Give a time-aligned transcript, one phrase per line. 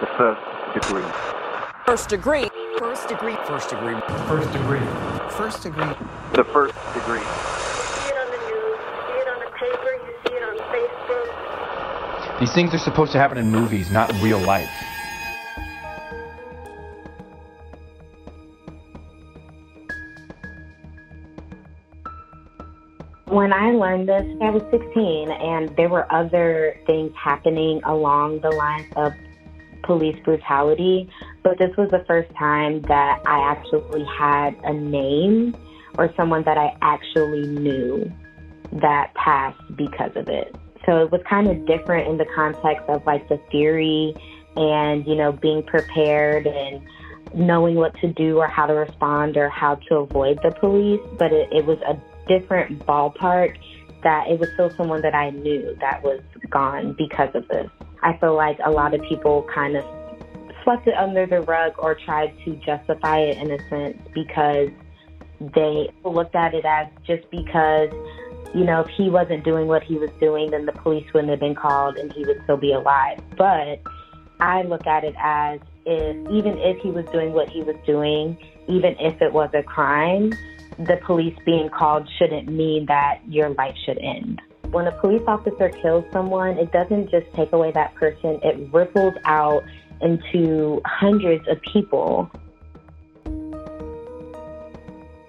[0.00, 1.02] The first degree.
[1.84, 2.48] First degree.
[2.78, 3.34] First degree.
[3.48, 4.00] First degree.
[4.28, 4.78] First degree.
[5.30, 5.92] First degree.
[6.34, 7.18] The first degree.
[7.18, 10.56] see it on the news, you see it on the paper, you see it on
[10.70, 12.38] Facebook.
[12.38, 14.70] These things are supposed to happen in movies, not in real life.
[23.24, 28.50] When I learned this, I was 16, and there were other things happening along the
[28.50, 29.12] lines of
[29.88, 31.10] police brutality.
[31.42, 35.56] But this was the first time that I actually had a name
[35.96, 38.12] or someone that I actually knew
[38.70, 40.54] that passed because of it.
[40.84, 44.14] So it was kind of different in the context of like the theory
[44.56, 46.82] and, you know, being prepared and
[47.34, 51.00] knowing what to do or how to respond or how to avoid the police.
[51.18, 53.56] But it, it was a different ballpark
[54.02, 57.70] that it was still someone that I knew that was gone because of this.
[58.02, 59.84] I feel like a lot of people kind of
[60.62, 64.68] swept it under the rug or tried to justify it in a sense because
[65.40, 67.90] they looked at it as just because,
[68.54, 71.40] you know, if he wasn't doing what he was doing, then the police wouldn't have
[71.40, 73.20] been called and he would still be alive.
[73.36, 73.80] But
[74.40, 78.36] I look at it as if even if he was doing what he was doing,
[78.68, 80.32] even if it was a crime,
[80.78, 84.40] the police being called shouldn't mean that your life should end.
[84.70, 89.14] When a police officer kills someone, it doesn't just take away that person, it ripples
[89.24, 89.64] out
[90.02, 92.30] into hundreds of people.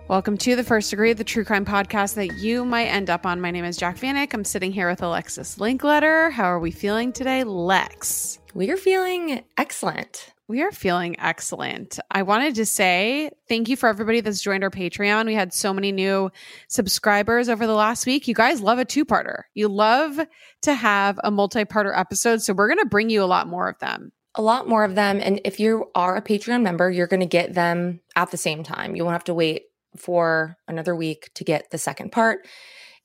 [0.09, 3.39] Welcome to the First Degree, the true crime podcast that you might end up on.
[3.39, 4.33] My name is Jac Vanek.
[4.33, 6.33] I'm sitting here with Alexis Linkletter.
[6.33, 8.39] How are we feeling today, Lex?
[8.53, 10.33] We're feeling excellent.
[10.49, 11.99] We are feeling excellent.
[12.09, 15.27] I wanted to say thank you for everybody that's joined our Patreon.
[15.27, 16.31] We had so many new
[16.67, 18.27] subscribers over the last week.
[18.27, 19.43] You guys love a two parter.
[19.53, 20.19] You love
[20.63, 22.41] to have a multi parter episode.
[22.41, 24.11] So we're going to bring you a lot more of them.
[24.33, 25.19] A lot more of them.
[25.21, 28.63] And if you are a Patreon member, you're going to get them at the same
[28.63, 28.95] time.
[28.95, 29.65] You won't have to wait
[29.97, 32.47] for another week to get the second part.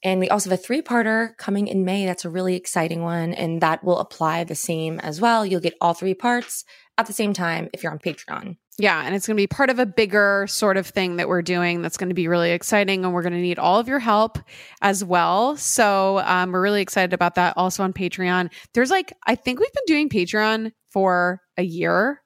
[0.02, 2.04] And we also have a three parter coming in May.
[2.04, 3.32] That's a really exciting one.
[3.32, 5.46] And that will apply the same as well.
[5.46, 6.64] You'll get all three parts
[6.98, 8.56] at the same time if you're on Patreon.
[8.78, 11.42] Yeah, and it's going to be part of a bigger sort of thing that we're
[11.42, 13.04] doing that's going to be really exciting.
[13.04, 14.38] And we're going to need all of your help
[14.82, 15.56] as well.
[15.56, 18.52] So um, we're really excited about that also on Patreon.
[18.74, 22.20] There's like, I think we've been doing Patreon for a year.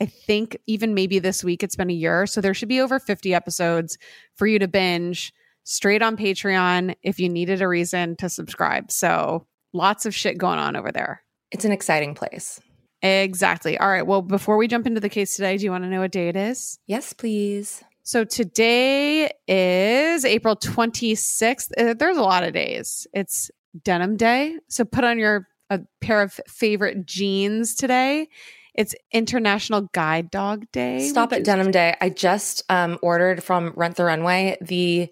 [0.00, 2.26] I think even maybe this week it's been a year.
[2.26, 3.96] So there should be over 50 episodes
[4.34, 5.32] for you to binge
[5.62, 8.90] straight on Patreon if you needed a reason to subscribe.
[8.90, 11.22] So lots of shit going on over there.
[11.52, 12.60] It's an exciting place.
[13.04, 13.76] Exactly.
[13.76, 14.06] All right.
[14.06, 16.28] Well, before we jump into the case today, do you want to know what day
[16.28, 16.78] it is?
[16.86, 17.84] Yes, please.
[18.02, 21.70] So today is April 26th.
[21.76, 23.06] Uh, There's a lot of days.
[23.12, 23.50] It's
[23.82, 24.56] denim day.
[24.68, 28.28] So put on your a pair of favorite jeans today.
[28.74, 31.08] It's International Guide Dog Day.
[31.08, 31.94] Stop at Denim Day.
[32.00, 35.10] I just um, ordered from Rent the Runway the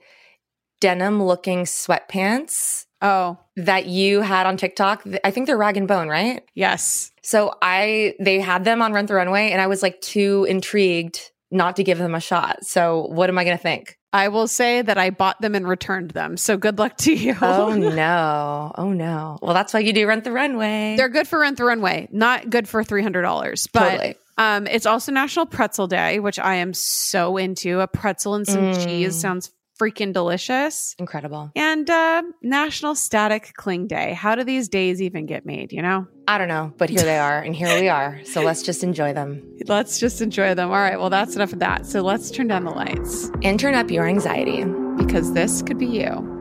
[0.80, 5.04] denim looking sweatpants Oh, that you had on TikTok.
[5.24, 6.42] I think they're rag and bone, right?
[6.54, 7.10] yes.
[7.24, 11.30] So I they had them on Rent the Runway and I was like too intrigued
[11.50, 12.64] not to give them a shot.
[12.64, 13.98] So what am I going to think?
[14.14, 16.36] I will say that I bought them and returned them.
[16.36, 17.36] So good luck to you.
[17.40, 18.72] Oh no.
[18.76, 19.38] Oh no.
[19.42, 20.94] Well, that's why you do Rent the Runway.
[20.96, 23.68] They're good for Rent the Runway, not good for $300.
[23.72, 24.14] But Totally.
[24.38, 27.80] um, it's also National Pretzel Day, which I am so into.
[27.80, 28.84] A pretzel and some Mm.
[28.84, 29.50] cheese sounds
[29.82, 30.94] freaking delicious.
[30.98, 31.50] incredible.
[31.56, 34.14] And uh, National Static Cling Day.
[34.14, 36.06] How do these days even get made, you know?
[36.28, 38.20] I don't know, but here they are and here we are.
[38.24, 40.70] So let's just enjoy them Let's just enjoy them.
[40.70, 41.86] All right, well, that's enough of that.
[41.86, 44.64] So let's turn down the lights and turn up your anxiety.
[44.96, 46.31] because this could be you.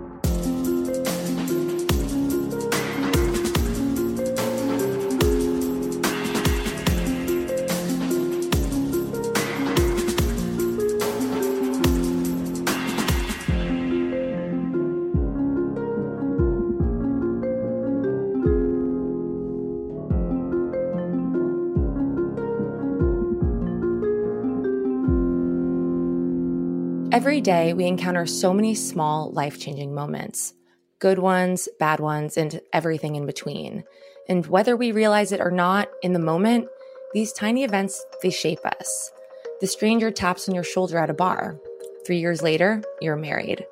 [27.22, 30.56] Every day, we encounter so many small, life changing moments
[30.98, 33.84] good ones, bad ones, and everything in between.
[34.28, 36.68] And whether we realize it or not in the moment,
[37.14, 39.12] these tiny events, they shape us.
[39.60, 41.60] The stranger taps on your shoulder at a bar.
[42.08, 43.68] Three years later, you're married.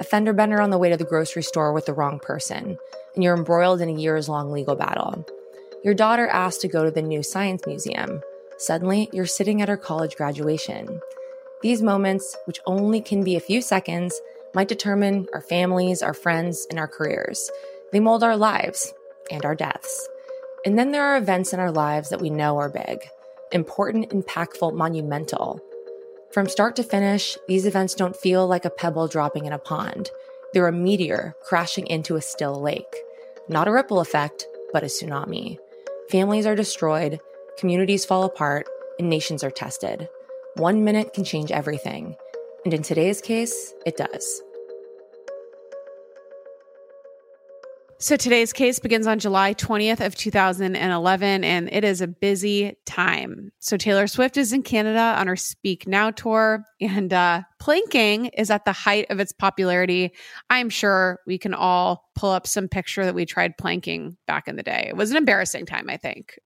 [0.00, 2.78] A fender bender on the way to the grocery store with the wrong person,
[3.14, 5.26] and you're embroiled in a years long legal battle.
[5.84, 8.22] Your daughter asked to go to the new science museum.
[8.56, 11.00] Suddenly, you're sitting at her college graduation.
[11.64, 14.20] These moments, which only can be a few seconds,
[14.54, 17.50] might determine our families, our friends, and our careers.
[17.90, 18.92] They mold our lives
[19.30, 20.06] and our deaths.
[20.66, 23.08] And then there are events in our lives that we know are big,
[23.50, 25.58] important, impactful, monumental.
[26.32, 30.10] From start to finish, these events don't feel like a pebble dropping in a pond.
[30.52, 32.94] They're a meteor crashing into a still lake.
[33.48, 35.56] Not a ripple effect, but a tsunami.
[36.10, 37.20] Families are destroyed,
[37.56, 38.66] communities fall apart,
[38.98, 40.10] and nations are tested.
[40.56, 42.14] One minute can change everything.
[42.64, 44.42] And in today's case, it does.
[47.98, 53.50] So today's case begins on July 20th of 2011 and it is a busy time.
[53.58, 58.50] So Taylor Swift is in Canada on her Speak Now tour and uh planking is
[58.50, 60.12] at the height of its popularity.
[60.50, 64.54] I'm sure we can all pull up some picture that we tried planking back in
[64.54, 64.86] the day.
[64.88, 66.38] It was an embarrassing time, I think.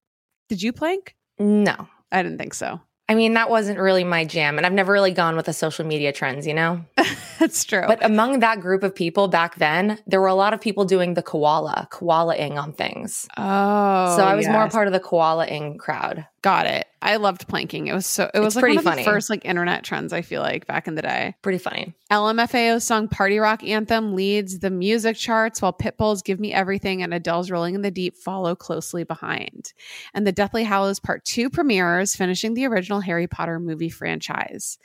[0.47, 1.15] Did you plank?
[1.37, 1.87] No.
[2.11, 2.79] I didn't think so.
[3.09, 5.83] I mean, that wasn't really my jam, and I've never really gone with the social
[5.83, 6.85] media trends, you know?
[7.39, 7.83] That's true.
[7.87, 11.15] But among that group of people back then, there were a lot of people doing
[11.15, 13.27] the koala, koala-ing on things.
[13.35, 16.27] oh, so I was more part of the koala-ing crowd.
[16.41, 16.85] Got it.
[17.01, 17.87] I loved planking.
[17.87, 18.29] It was so.
[18.33, 19.03] It was It's like pretty one of funny.
[19.03, 20.13] the first like internet trends.
[20.13, 21.35] I feel like back in the day.
[21.41, 21.93] Pretty funny.
[22.11, 27.13] LMFAO's song Party Rock Anthem leads the music charts while Pitbull's Give Me Everything and
[27.13, 29.73] Adele's Rolling in the Deep follow closely behind.
[30.13, 34.77] And the Deathly Hallows Part 2 premieres, finishing the original Harry Potter movie franchise.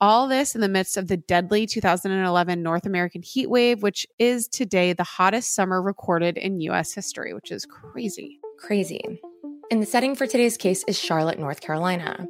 [0.00, 4.48] All this in the midst of the deadly 2011 North American heat wave, which is
[4.48, 8.38] today the hottest summer recorded in US history, which is crazy.
[8.58, 9.20] Crazy.
[9.70, 12.26] And the setting for today's case is Charlotte, North Carolina.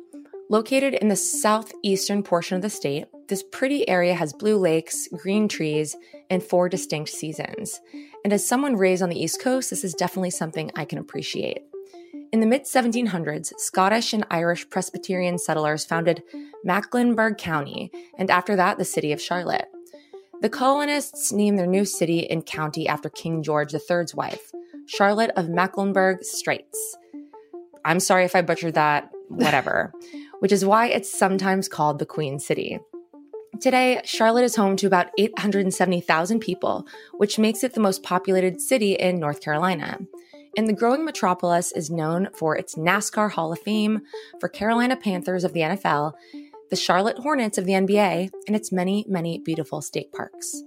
[0.48, 5.48] Located in the southeastern portion of the state, this pretty area has blue lakes, green
[5.48, 5.96] trees,
[6.30, 7.80] and four distinct seasons.
[8.24, 11.62] And as someone raised on the East Coast, this is definitely something I can appreciate.
[12.32, 16.22] In the mid 1700s, Scottish and Irish Presbyterian settlers founded
[16.64, 19.68] Mecklenburg County, and after that, the city of Charlotte.
[20.40, 24.50] The colonists named their new city and county after King George III's wife,
[24.86, 26.96] Charlotte of Mecklenburg Straits.
[27.84, 29.92] I'm sorry if I butchered that, whatever,
[30.40, 32.78] which is why it's sometimes called the Queen City.
[33.60, 38.94] Today, Charlotte is home to about 870,000 people, which makes it the most populated city
[38.94, 39.98] in North Carolina.
[40.56, 44.02] And the growing metropolis is known for its NASCAR Hall of Fame,
[44.40, 46.12] for Carolina Panthers of the NFL,
[46.70, 50.62] the Charlotte Hornets of the NBA, and its many, many beautiful state parks.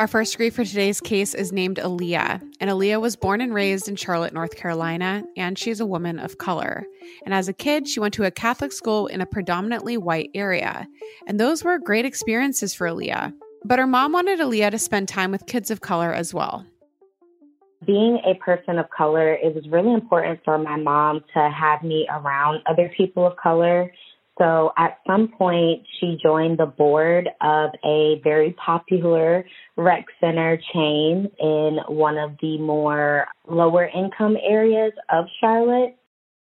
[0.00, 3.86] Our first degree for today's case is named Aaliyah, and Aaliyah was born and raised
[3.86, 6.86] in Charlotte, North Carolina, and she's a woman of color.
[7.26, 10.88] And as a kid, she went to a Catholic school in a predominantly white area,
[11.26, 13.34] and those were great experiences for Aaliyah.
[13.62, 16.64] But her mom wanted Aaliyah to spend time with kids of color as well.
[17.84, 22.08] Being a person of color, it was really important for my mom to have me
[22.10, 23.92] around other people of color.
[24.40, 29.44] So at some point, she joined the board of a very popular
[29.76, 35.94] rec center chain in one of the more lower income areas of Charlotte.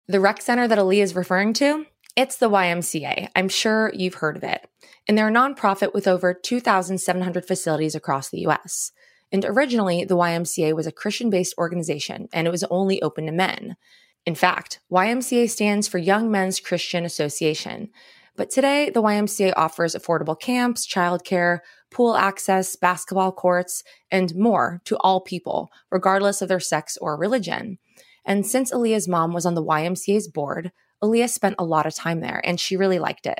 [0.08, 1.86] The rec center that Aaliyah is referring to,
[2.18, 3.30] it's the YMCA.
[3.34, 4.68] I'm sure you've heard of it.
[5.08, 8.92] And they're a nonprofit with over 2,700 facilities across the US.
[9.32, 13.32] And originally, the YMCA was a Christian based organization and it was only open to
[13.32, 13.78] men.
[14.26, 17.90] In fact, YMCA stands for Young Men's Christian Association.
[18.36, 21.60] But today, the YMCA offers affordable camps, childcare,
[21.92, 27.78] pool access, basketball courts, and more to all people, regardless of their sex or religion.
[28.26, 30.72] And since Aaliyah's mom was on the YMCA's board,
[31.04, 33.40] Aaliyah spent a lot of time there and she really liked it.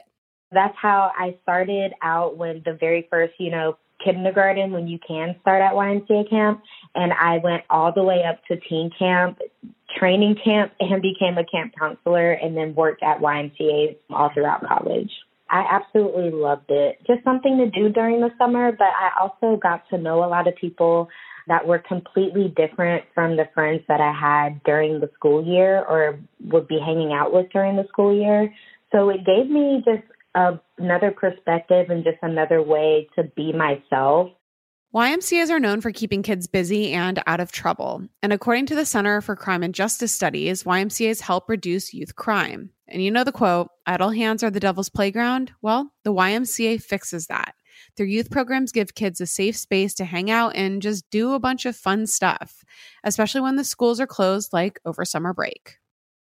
[0.52, 5.36] That's how I started out with the very first, you know, kindergarten when you can
[5.42, 6.62] start at YMCA camp.
[6.94, 9.40] And I went all the way up to teen camp,
[9.98, 15.12] training camp, and became a camp counselor and then worked at YMCA all throughout college.
[15.50, 17.00] I absolutely loved it.
[17.06, 20.48] Just something to do during the summer, but I also got to know a lot
[20.48, 21.10] of people
[21.48, 26.18] that were completely different from the friends that I had during the school year or
[26.46, 28.52] would be hanging out with during the school year.
[28.92, 30.04] So it gave me just
[30.36, 34.30] a, another perspective and just another way to be myself.
[34.94, 38.08] YMCAs are known for keeping kids busy and out of trouble.
[38.24, 42.70] And according to the Center for Crime and Justice Studies, YMCAs help reduce youth crime.
[42.88, 45.52] And you know the quote, idle hands are the devil's playground?
[45.62, 47.56] Well, the YMCA fixes that.
[47.98, 51.40] Their youth programs give kids a safe space to hang out and just do a
[51.40, 52.64] bunch of fun stuff,
[53.04, 55.78] especially when the schools are closed, like over summer break.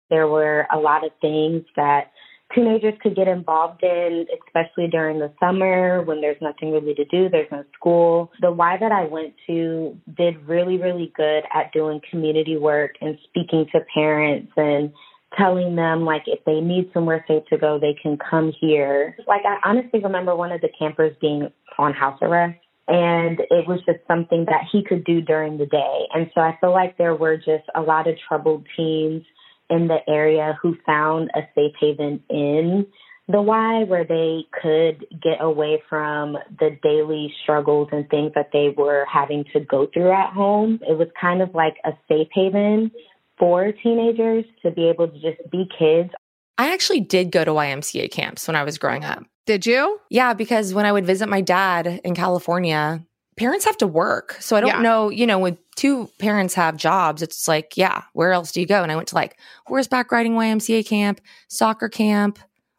[0.10, 2.12] There were a lot of things that
[2.54, 7.30] teenagers could get involved in, especially during the summer when there's nothing really to do,
[7.30, 8.32] there's no school.
[8.42, 13.18] The Y that I went to did really, really good at doing community work and
[13.30, 14.92] speaking to parents and
[15.38, 19.16] telling them like if they need somewhere safe to go, they can come here.
[19.28, 23.80] Like I honestly remember one of the campers being on house arrest And it was
[23.86, 26.08] just something that he could do during the day.
[26.14, 29.24] And so I feel like there were just a lot of troubled teens
[29.72, 32.86] in the area who found a safe haven in
[33.28, 38.74] the Y where they could get away from the daily struggles and things that they
[38.78, 40.80] were having to go through at home.
[40.88, 42.92] It was kind of like a safe haven
[43.40, 46.10] for teenagers to be able to just be kids.
[46.58, 49.24] I actually did go to YMCA camps when I was growing up.
[49.46, 50.00] Did you?
[50.10, 53.04] Yeah, because when I would visit my dad in California,
[53.42, 54.38] parents have to work.
[54.40, 54.82] So I don't Yeah.
[54.82, 58.68] know, you know, when two parents have jobs, it's like, yeah, where else do you
[58.68, 58.84] go?
[58.84, 62.38] And I went to like horseback riding YMCA camp, soccer camp,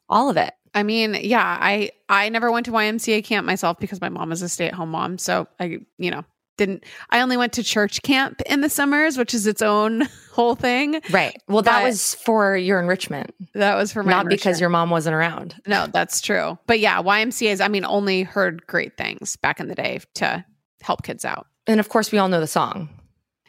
[0.09, 0.55] all of it.
[0.75, 4.41] I mean, yeah, I I never went to YMCA camp myself because my mom is
[4.43, 6.25] a stay-at-home mom, so I, you know,
[6.57, 10.03] didn't I only went to church camp in the summers, which is its own
[10.33, 11.01] whole thing.
[11.11, 11.37] Right.
[11.49, 15.15] Well, that was for your enrichment, That was for my not because your mom wasn't
[15.15, 15.57] around.
[15.67, 16.57] No, that's true.
[16.67, 20.45] But yeah, YMCA's I mean, only heard great things back in the day to
[20.83, 21.47] help kids out.
[21.67, 22.89] And of course, we all know the song.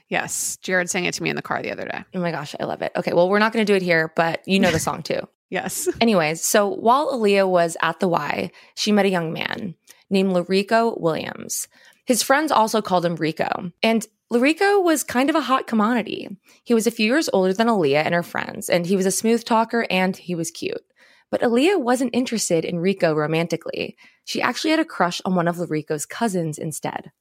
[0.09, 2.03] Yes, Jared sang it to me in the car the other day.
[2.13, 2.91] Oh my gosh, I love it.
[2.95, 5.21] Okay, well, we're not going to do it here, but you know the song too.
[5.49, 5.87] Yes.
[6.01, 9.75] Anyways, so while Aaliyah was at the Y, she met a young man
[10.09, 11.67] named La'Reko Williams.
[12.05, 13.71] His friends also called him Rico.
[13.83, 16.27] And La'Reko was kind of a hot commodity.
[16.63, 19.11] He was a few years older than Aaliyah and her friends, and he was a
[19.11, 20.81] smooth talker and he was cute.
[21.29, 23.95] But Aaliyah wasn't interested in Rico romantically.
[24.25, 27.11] She actually had a crush on one of La'Reko's cousins instead.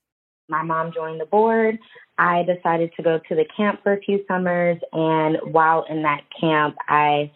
[0.52, 1.78] My mom joined the board.
[2.18, 6.24] I decided to go to the camp for a few summers, and while in that
[6.38, 7.32] camp, I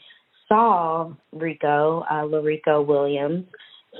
[0.46, 3.46] saw Rico, uh, La'Reko Williams.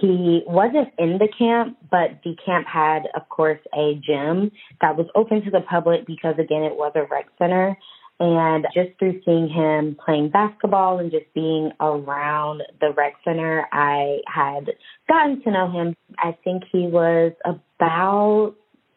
[0.03, 5.07] He wasn't in the camp, but the camp had, of course, a gym that was
[5.15, 7.75] open to the public because, again, it was a rec center.
[8.21, 14.19] And just through seeing him playing basketball and just being around the rec center, I
[14.27, 14.67] had
[15.09, 15.97] gotten to know him.
[16.19, 18.55] I think he was about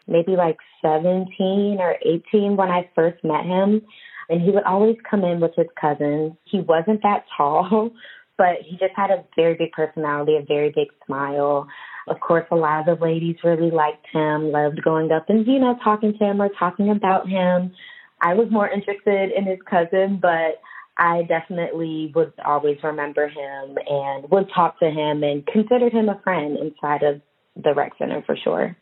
[0.09, 3.81] maybe like 17 or 18 when I first met him.
[4.29, 6.33] And he would always come in with his cousins.
[6.45, 7.91] He wasn't that tall,
[8.37, 11.67] but he just had a very big personality, a very big smile.
[12.07, 15.59] Of course, a lot of the ladies really liked him, loved going up and, you
[15.59, 17.73] know, talking to him or talking about him.
[18.21, 20.61] I was more interested in his cousin, but
[20.97, 26.19] I definitely would always remember him and would talk to him and considered him a
[26.23, 27.21] friend inside of
[27.55, 28.75] the rec center for sure.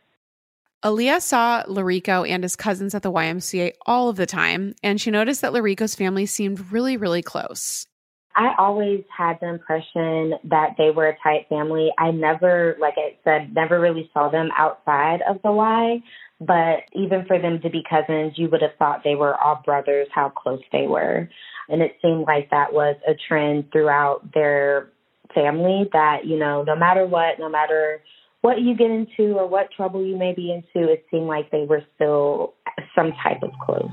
[0.88, 5.12] Aaliyah saw La'Reko and his cousins at the YMCA all of the time, and she
[5.12, 7.86] noticed that La'Reko's family seemed really, really close.
[8.38, 11.92] I always had the impression that they were a tight family.
[11.98, 16.02] I never, like I said, never really saw them outside of the Y.
[16.40, 20.08] But even for them to be cousins, you would have thought they were all brothers,
[20.14, 21.28] how close they were.
[21.68, 24.92] And it seemed like that was a trend throughout their
[25.34, 28.02] family that, you know, no matter what, no matter
[28.42, 31.66] what you get into or what trouble you may be into, it seemed like they
[31.66, 32.54] were still
[32.96, 33.90] some type of close.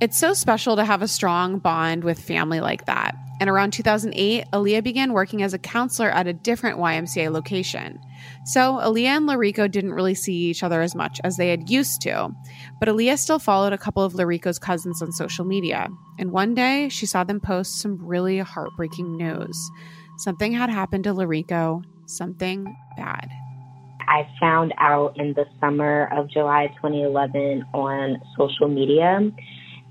[0.00, 3.14] It's so special to have a strong bond with family like that.
[3.40, 8.00] And around 2008, Aaliyah began working as a counselor at a different YMCA location.
[8.46, 12.00] So Aaliyah and La'Reko didn't really see each other as much as they had used
[12.02, 12.30] to.
[12.78, 15.88] But Aaliyah still followed a couple of La'Reko's cousins on social media.
[16.18, 19.70] And one day, she saw them post some really heartbreaking news.
[20.18, 23.28] Something had happened to La'Reko, something bad.
[24.12, 29.16] I found out in the summer of July 2011 on social media,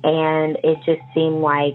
[0.04, 1.74] and it just seemed like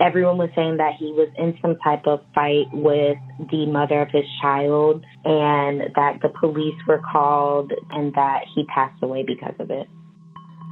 [0.00, 3.18] everyone was saying that he was in some type of fight with
[3.50, 9.02] the mother of his child, and that the police were called, and that he passed
[9.02, 9.88] away because of it.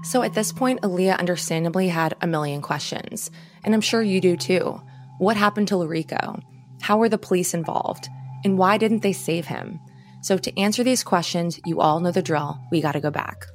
[0.05, 3.33] So at this point, Aaliyah understandably had a million questions.
[3.64, 4.81] And I'm sure you do too.
[5.19, 6.40] What happened to La'Reko?
[6.81, 8.09] How were the police involved?
[8.45, 9.81] And why didn't they save him?
[10.21, 12.59] So to answer these questions, you all know the drill.
[12.71, 13.47] We got to go back.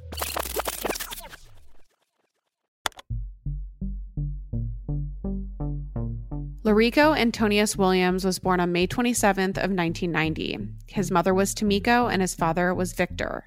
[6.66, 10.58] La'Reko Antonious Williams was born on May 27th of 1990.
[10.88, 13.44] His mother was Tamiko and his father was Victor.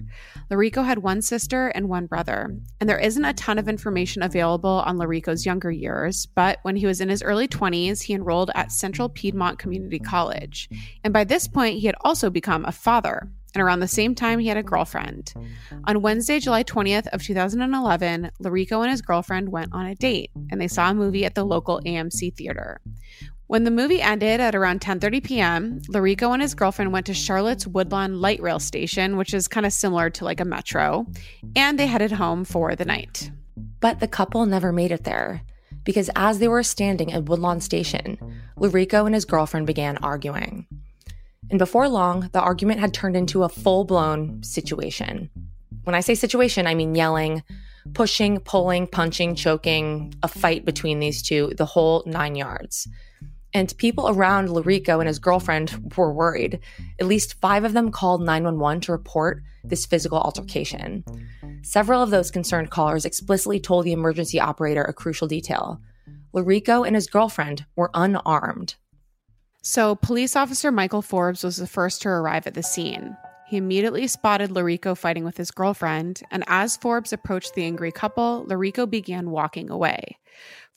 [0.50, 2.56] La'Reko had one sister and one brother.
[2.80, 6.86] And there isn't a ton of information available on La'Reko's younger years, but when he
[6.86, 10.70] was in his early 20s, he enrolled at Central Piedmont Community College.
[11.04, 13.28] And by this point, he had also become a father.
[13.54, 15.32] And around the same time, he had a girlfriend.
[15.84, 20.60] On Wednesday, July 20th of 2011, La'Reko and his girlfriend went on a date, and
[20.60, 22.80] they saw a movie at the local AMC theater.
[23.46, 27.66] When the movie ended at around 10:30 p.m., La'Reko and his girlfriend went to Charlotte's
[27.66, 31.06] Woodlawn Light Rail Station, which is kind of similar to like a metro,
[31.56, 33.30] and they headed home for the night.
[33.80, 35.42] But the couple never made it there
[35.84, 38.18] because as they were standing at Woodlawn Station,
[38.56, 40.66] La'Reko and his girlfriend began arguing.
[41.50, 45.30] And before long, the argument had turned into a full blown situation.
[45.84, 47.42] When I say situation, I mean yelling,
[47.94, 52.88] pushing, pulling, punching, choking, a fight between these two, the whole nine yards.
[53.52, 56.60] And people around La'Reko and his girlfriend were worried.
[57.00, 61.04] At least five of them called 911 to report this physical altercation.
[61.62, 65.80] Several of those concerned callers explicitly told the emergency operator a crucial detail.
[66.32, 68.76] La'Reko and his girlfriend were unarmed.
[69.62, 73.16] So, police officer Michael Forbes was the first to arrive at the scene.
[73.46, 78.46] He immediately spotted La'Reko fighting with his girlfriend, and as Forbes approached the angry couple,
[78.48, 80.16] La'Reko began walking away.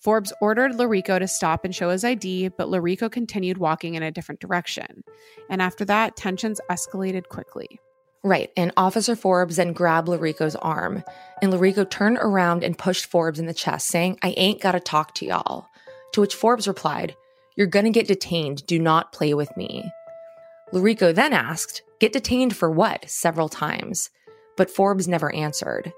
[0.01, 4.11] Forbes ordered La'Reko to stop and show his ID, but La'Reko continued walking in a
[4.11, 5.05] different direction.
[5.49, 7.79] And after that, tensions escalated quickly.
[8.21, 11.03] Right, and Officer Forbes then grabbed La'Reko's arm,
[11.41, 15.13] and La'Reko turned around and pushed Forbes in the chest, saying, I ain't gotta talk
[15.15, 15.69] to y'all.
[16.13, 17.15] To which Forbes replied,
[17.55, 19.91] You're gonna get detained, do not play with me.
[20.73, 23.09] La'Reko then asked, Get detained for what?
[23.09, 24.09] several times,
[24.57, 25.93] but Forbes never answered.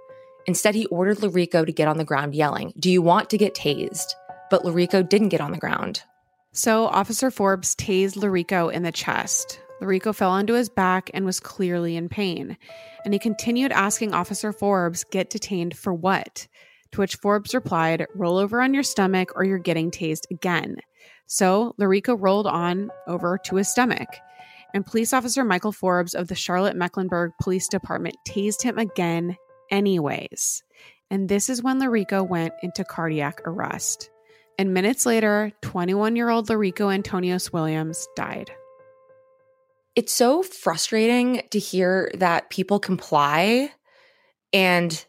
[0.48, 3.56] Instead, he ordered La'Reko to get on the ground, yelling, Do you want to get
[3.56, 4.14] tased?
[4.52, 6.04] But La'Reko didn't get on the ground.
[6.52, 9.60] So, Officer Forbes tased La'Reko in the chest.
[9.82, 12.58] La'Reko fell onto his back and was clearly in pain.
[13.04, 16.48] And he continued asking Officer Forbes, Get detained for what?
[16.92, 20.78] To which Forbes replied, Roll over on your stomach or you're getting tased again.
[21.28, 24.10] So, La'Reko rolled on over to his stomach.
[24.74, 29.38] And police officer Michael Forbes of the Charlotte Mecklenburg Police Department tased him again
[29.72, 30.64] anyways.
[31.10, 34.10] And this is when La'Reko went into cardiac arrest.
[34.58, 38.52] And minutes later, 21 year old La'Reko Antonious Williams died.
[39.96, 43.72] It's so frustrating to hear that people comply
[44.52, 45.06] and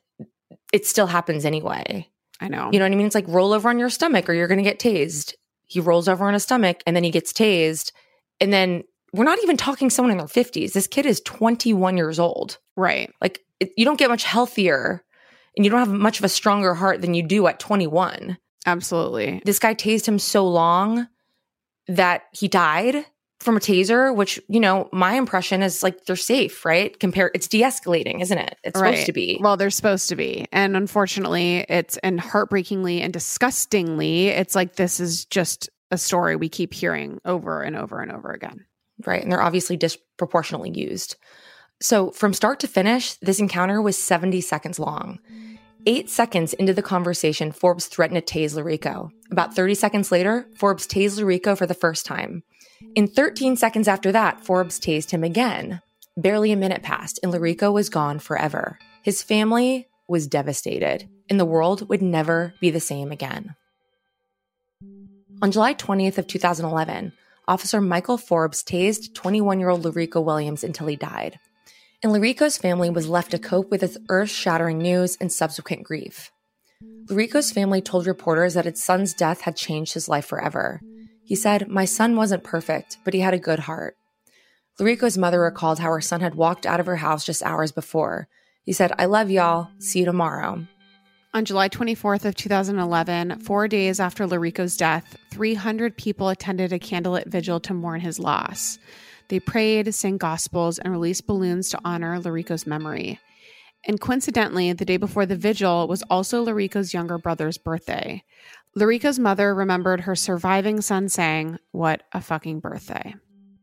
[0.72, 2.08] it still happens anyway.
[2.40, 2.70] I know.
[2.72, 3.06] You know what I mean?
[3.06, 5.34] It's like roll over on your stomach or you're going to get tased.
[5.66, 7.92] He rolls over on his stomach and then he gets tased.
[8.40, 10.72] And then we're not even talking someone in their 50s.
[10.72, 12.58] This kid is 21 years old.
[12.76, 13.10] right.
[13.20, 15.02] Like it, you don't get much healthier
[15.56, 18.36] and you don't have much of a stronger heart than you do at 21.
[18.66, 19.40] Absolutely.
[19.44, 21.08] This guy tased him so long
[21.88, 23.06] that he died
[23.40, 26.98] from a taser, which, you know, my impression is like they're safe, right?
[26.98, 28.56] Compare it's de-escalating, isn't it?
[28.64, 28.92] It's right.
[28.94, 29.38] supposed to be.
[29.40, 30.46] Well, they're supposed to be.
[30.52, 36.48] And unfortunately, it's and heartbreakingly and disgustingly, it's like this is just a story we
[36.48, 38.64] keep hearing over and over and over again.
[39.06, 39.22] right?
[39.22, 41.16] And they're obviously disproportionately used.
[41.80, 45.18] So, from start to finish, this encounter was 70 seconds long.
[45.84, 49.10] Eight seconds into the conversation, Forbes threatened to tase La'Reko.
[49.30, 52.42] About 30 seconds later, Forbes tased La'Reko for the first time.
[52.94, 55.80] In 13 seconds after that, Forbes tased him again.
[56.16, 58.78] Barely a minute passed, and La'Reko was gone forever.
[59.02, 63.54] His family was devastated, and the world would never be the same again.
[65.42, 67.12] On July 20th of 2011,
[67.48, 71.38] Officer Michael Forbes tased 21-year-old La'Reko Williams until he died.
[72.02, 76.30] And La'Reko's family was left to cope with this earth-shattering news and subsequent grief.
[77.08, 80.80] La'Reko's family told reporters that its son's death had changed his life forever.
[81.26, 83.96] He said, My son wasn't perfect, but he had a good heart.
[84.78, 88.28] La'Reko's mother recalled how her son had walked out of her house just hours before.
[88.62, 89.68] He said, I love y'all.
[89.78, 90.66] See you tomorrow.
[91.34, 97.26] On July 24th of 2011, 4 days after La'Reko's death, 300 people attended a candlelit
[97.26, 98.78] vigil to mourn his loss.
[99.28, 103.18] They prayed, sang gospels, and released balloons to honor La'Reko's memory.
[103.84, 108.24] And coincidentally, the day before the vigil was also La'Reko's younger brother's birthday.
[108.76, 113.14] La'Reko's mother remembered her surviving son saying, What a fucking birthday.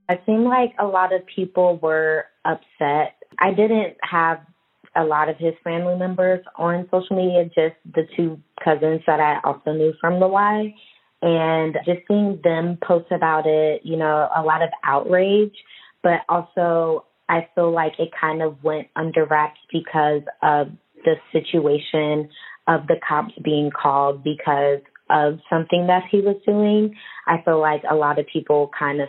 [0.10, 3.16] It seemed like a lot of people were upset.
[3.40, 4.40] I didn't have
[4.96, 9.40] a lot of his family members on social media, just the two cousins that I
[9.44, 10.74] also knew from the Y.
[11.22, 15.56] And just seeing them post about it, you know, a lot of outrage,
[16.02, 20.68] but also I feel like it kind of went under wraps because of
[21.04, 22.30] the situation
[22.68, 26.96] of the cops being called because of something that he was doing.
[27.26, 29.08] I feel like a lot of people kind of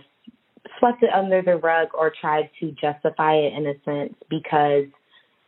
[0.79, 4.87] swept it under the rug or tried to justify it in a sense because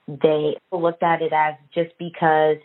[0.06, 2.58] they looked at it as just because,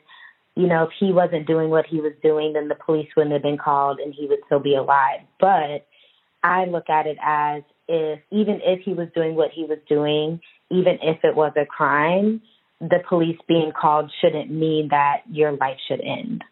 [0.58, 3.44] you know, if he wasn't doing what he was doing, then the police wouldn't have
[3.44, 5.22] been called and he would still be alive.
[5.40, 5.88] But
[6.44, 10.40] I look at it as if even if he was doing what he was doing,
[10.70, 12.42] even if it was a crime,
[12.80, 16.44] the police being called shouldn't mean that your life should end.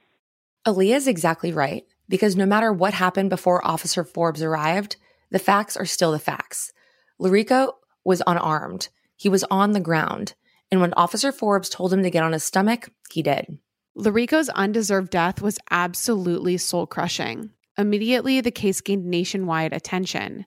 [0.68, 4.98] Aaliyah is exactly right, because no matter what happened before Officer Forbes arrived,
[5.32, 6.74] the facts are still the facts.
[7.20, 7.74] La'Reko
[8.04, 8.90] was unarmed.
[9.16, 10.34] He was on the ground.
[10.72, 13.58] And when Officer Forbes told him to get on his stomach, he did.
[13.98, 17.52] La'Reko's undeserved death was absolutely soul crushing.
[17.78, 20.46] Immediately, the case gained nationwide attention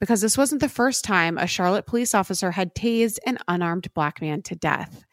[0.00, 4.20] because this wasn't the first time a Charlotte police officer had tased an unarmed black
[4.20, 5.04] man to death.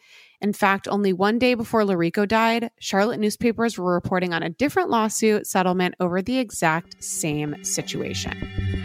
[0.42, 4.90] In fact, only one day before La'Reko died, Charlotte newspapers were reporting on a different
[4.90, 8.85] lawsuit settlement over the exact same situation.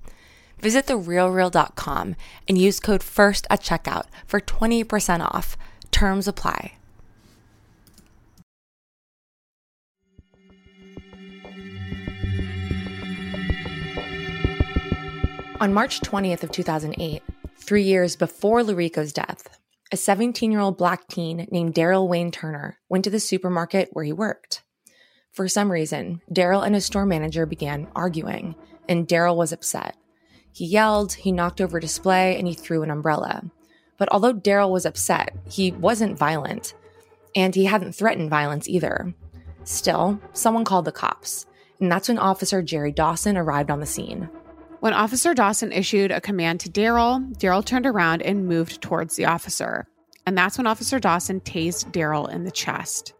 [0.61, 2.15] Visit therealreal.com
[2.47, 5.57] and use code FIRST at checkout for 20% off.
[5.89, 6.73] Terms apply.
[15.59, 17.21] On March 20th of 2008,
[17.57, 19.59] 3 years before La'Reko's death,
[19.91, 24.63] a 17-year-old black teen named Daryl Wayne Turner went to the supermarket where he worked.
[25.31, 28.55] For some reason, Daryl and his store manager began arguing,
[28.89, 29.95] and Daryl was upset.
[30.53, 33.43] He yelled, he knocked over a display, and he threw an umbrella.
[33.97, 36.73] But although Daryl was upset, he wasn't violent,
[37.35, 39.13] and he hadn't threatened violence either.
[39.63, 41.45] Still, someone called the cops,
[41.79, 44.29] and that's when Officer Jerry Dawson arrived on the scene.
[44.79, 49.25] When Officer Dawson issued a command to Daryl, Daryl turned around and moved towards the
[49.25, 49.87] officer.
[50.25, 53.13] And that's when Officer Dawson tased Daryl in the chest.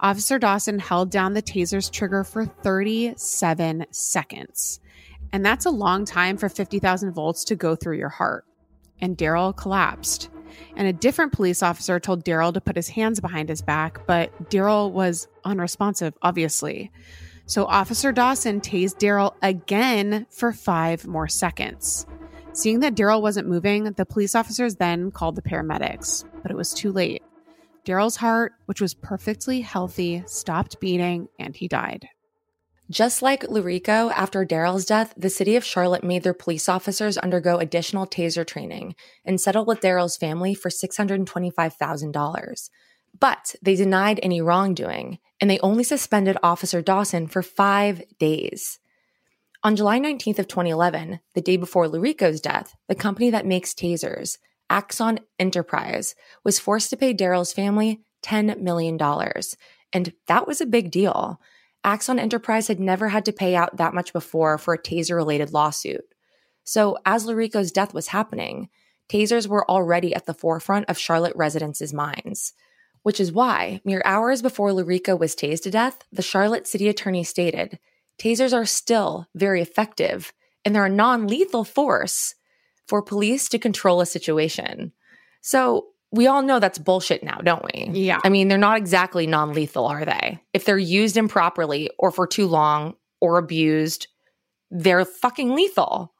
[0.00, 4.80] Officer Dawson held down the taser's trigger for 37 seconds.
[5.32, 8.44] And that's a long time for 50,000 volts to go through your heart.
[9.00, 10.30] And Daryl collapsed.
[10.76, 14.50] And a different police officer told Daryl to put his hands behind his back, but
[14.50, 16.90] Daryl was unresponsive, obviously.
[17.46, 22.06] So Officer Dawson tased Daryl again for five more seconds.
[22.52, 26.72] Seeing that Daryl wasn't moving, the police officers then called the paramedics, but it was
[26.72, 27.22] too late.
[27.84, 32.08] Daryl's heart, which was perfectly healthy, stopped beating and he died.
[32.88, 37.58] Just like La'Reko, after Daryl's death, the city of Charlotte made their police officers undergo
[37.58, 38.94] additional taser training
[39.24, 42.70] and settled with Daryl's family for $625,000.
[43.18, 48.78] But they denied any wrongdoing, and they only suspended Officer Dawson for five days.
[49.64, 54.38] On July 19th of 2011, the day before La'Reko's death, the company that makes tasers,
[54.70, 58.96] Axon Enterprise, was forced to pay Daryl's family $10 million.
[59.92, 61.40] And that was a big deal.
[61.86, 65.52] Axon Enterprise had never had to pay out that much before for a taser related
[65.52, 66.04] lawsuit.
[66.64, 68.68] So, as La'Reko's death was happening,
[69.08, 72.52] tasers were already at the forefront of Charlotte residents' minds.
[73.04, 77.22] Which is why, mere hours before La'Reko was tased to death, the Charlotte city attorney
[77.22, 77.78] stated
[78.18, 80.32] tasers are still very effective
[80.64, 82.34] and they're a non lethal force
[82.88, 84.92] for police to control a situation.
[85.40, 87.90] So, we all know that's bullshit now, don't we?
[87.92, 88.20] Yeah.
[88.24, 90.40] I mean, they're not exactly non lethal, are they?
[90.52, 94.08] If they're used improperly or for too long or abused,
[94.70, 96.12] they're fucking lethal.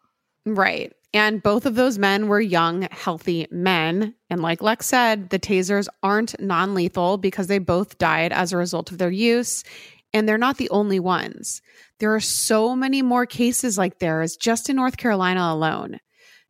[0.44, 0.92] Right.
[1.12, 4.14] And both of those men were young, healthy men.
[4.28, 8.56] And like Lex said, the tasers aren't non lethal because they both died as a
[8.56, 9.64] result of their use.
[10.12, 11.62] And they're not the only ones.
[12.00, 16.00] There are so many more cases like theirs just in North Carolina alone.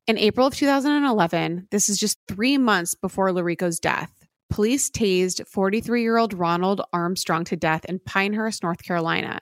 [0.07, 4.13] In April of 2011, this is just three months before La'Reko's death,
[4.51, 9.41] police tased 43 year old Ronald Armstrong to death in Pinehurst, North Carolina.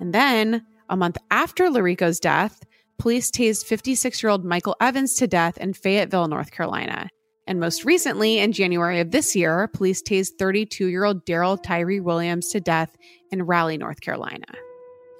[0.00, 2.64] And then, a month after La'Reko's death,
[2.98, 7.08] police tased 56 year old Michael Evans to death in Fayetteville, North Carolina.
[7.46, 12.00] And most recently, in January of this year, police tased 32 year old Daryl Tyree
[12.00, 12.96] Williams to death
[13.30, 14.46] in Raleigh, North Carolina.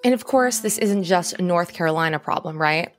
[0.03, 2.93] And of course, this isn't just a North Carolina problem, right?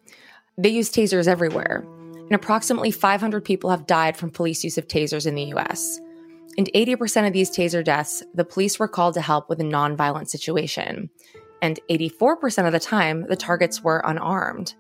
[0.57, 1.85] They use tasers everywhere.
[2.15, 5.99] And approximately 500 people have died from police use of tasers in the US.
[6.57, 10.29] And 80% of these taser deaths, the police were called to help with a nonviolent
[10.29, 11.09] situation.
[11.61, 14.73] And 84% of the time, the targets were unarmed.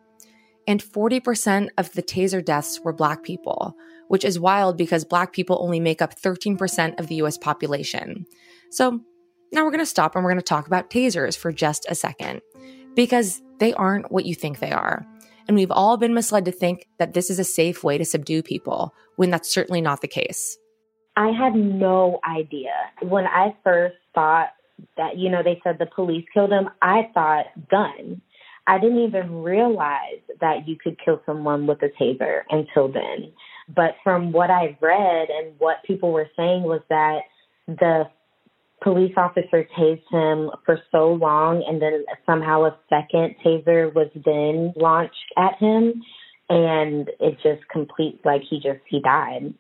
[0.67, 3.75] And 40% of the taser deaths were Black people,
[4.09, 8.25] which is wild because Black people only make up 13% of the US population.
[8.69, 9.01] So
[9.51, 11.95] now we're going to stop and we're going to talk about tasers for just a
[11.95, 12.41] second
[12.95, 15.05] because they aren't what you think they are.
[15.47, 18.43] And we've all been misled to think that this is a safe way to subdue
[18.43, 20.57] people when that's certainly not the case.
[21.15, 22.73] I had no idea.
[23.01, 24.49] When I first thought
[24.97, 28.21] that, you know, they said the police killed him, I thought gun.
[28.67, 33.31] I didn't even realize that you could kill someone with a taser until then.
[33.67, 37.21] But from what I read and what people were saying was that
[37.67, 38.05] the
[38.81, 44.73] police officer tased him for so long and then somehow a second taser was then
[44.75, 46.01] launched at him
[46.49, 49.53] and it just complete like he just he died.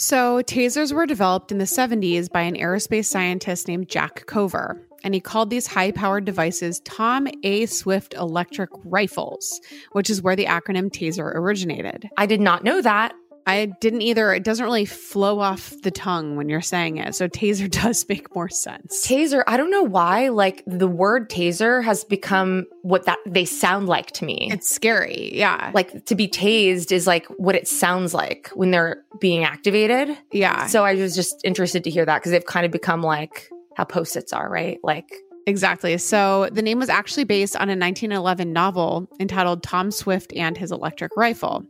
[0.00, 5.12] So, tasers were developed in the 70s by an aerospace scientist named Jack Cover, and
[5.12, 7.66] he called these high powered devices Tom A.
[7.66, 9.60] Swift electric rifles,
[9.92, 12.08] which is where the acronym TASER originated.
[12.16, 13.12] I did not know that.
[13.48, 14.34] I didn't either.
[14.34, 17.14] It doesn't really flow off the tongue when you're saying it.
[17.14, 19.06] So taser does make more sense.
[19.06, 23.88] Taser, I don't know why, like the word taser has become what that they sound
[23.88, 24.48] like to me.
[24.52, 25.30] It's scary.
[25.34, 25.70] Yeah.
[25.72, 30.16] Like to be tased is like what it sounds like when they're being activated.
[30.30, 30.66] Yeah.
[30.66, 33.84] So I was just interested to hear that because they've kind of become like how
[33.84, 34.78] post-its are, right?
[34.82, 35.10] Like
[35.46, 35.96] Exactly.
[35.96, 40.70] So the name was actually based on a 1911 novel entitled Tom Swift and His
[40.70, 41.64] Electric Rifle.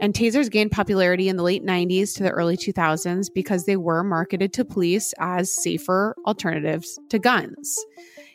[0.00, 4.02] And tasers gained popularity in the late 90s to the early 2000s because they were
[4.02, 7.78] marketed to police as safer alternatives to guns.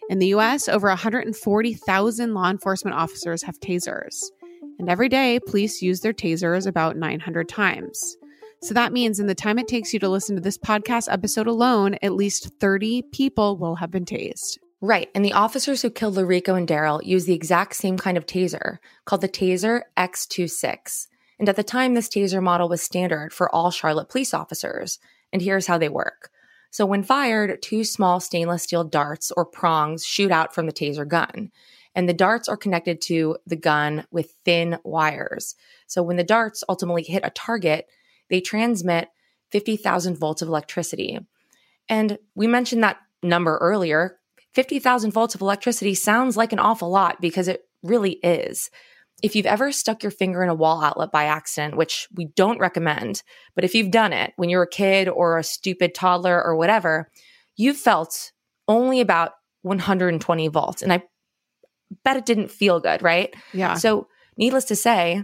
[0.10, 4.24] In the US, over 140,000 law enforcement officers have tasers.
[4.80, 8.18] And every day, police use their tasers about 900 times.
[8.62, 11.48] So that means in the time it takes you to listen to this podcast episode
[11.48, 14.58] alone, at least 30 people will have been tased.
[14.82, 15.10] Right.
[15.14, 18.78] And the officers who killed La'Reko and Daryl used the exact same kind of taser
[19.06, 21.08] called the Taser X26.
[21.40, 25.00] And at the time, this taser model was standard for all Charlotte police officers.
[25.32, 26.32] And here's how they work.
[26.72, 31.08] So when fired, two small stainless steel darts or prongs shoot out from the taser
[31.08, 31.52] gun.
[31.96, 35.56] And the darts are connected to the gun with thin wires.
[35.88, 37.88] So when the darts ultimately hit a target,
[38.30, 39.10] they transmit
[39.52, 41.18] 50,000 volts of electricity.
[41.88, 44.20] And we mentioned that number earlier.
[44.54, 48.70] 50,000 volts of electricity sounds like an awful lot because it really is
[49.22, 52.60] if you've ever stuck your finger in a wall outlet by accident, which we don't
[52.60, 53.24] recommend,
[53.56, 57.10] but if you've done it when you're a kid or a stupid toddler or whatever,
[57.56, 58.32] you've felt
[58.68, 59.32] only about
[59.64, 60.82] 120 volts.
[60.82, 61.04] And I
[62.04, 63.34] bet it didn't feel good, right?
[63.54, 63.74] Yeah.
[63.74, 65.24] So, needless to say,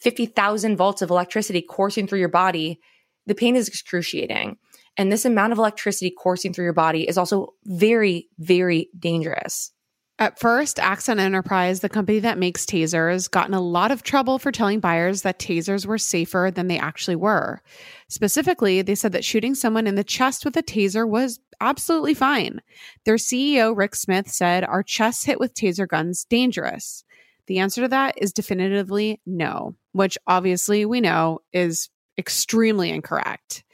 [0.00, 2.80] 50,000 volts of electricity coursing through your body,
[3.26, 4.56] the pain is excruciating.
[4.96, 9.72] And this amount of electricity coursing through your body is also very, very dangerous.
[10.18, 14.38] At first, Axon Enterprise, the company that makes tasers, got in a lot of trouble
[14.38, 17.62] for telling buyers that tasers were safer than they actually were.
[18.08, 22.60] Specifically, they said that shooting someone in the chest with a taser was absolutely fine.
[23.04, 27.04] Their CEO, Rick Smith, said, Our chests hit with taser guns dangerous?
[27.46, 33.64] The answer to that is definitively no, which obviously we know is extremely incorrect.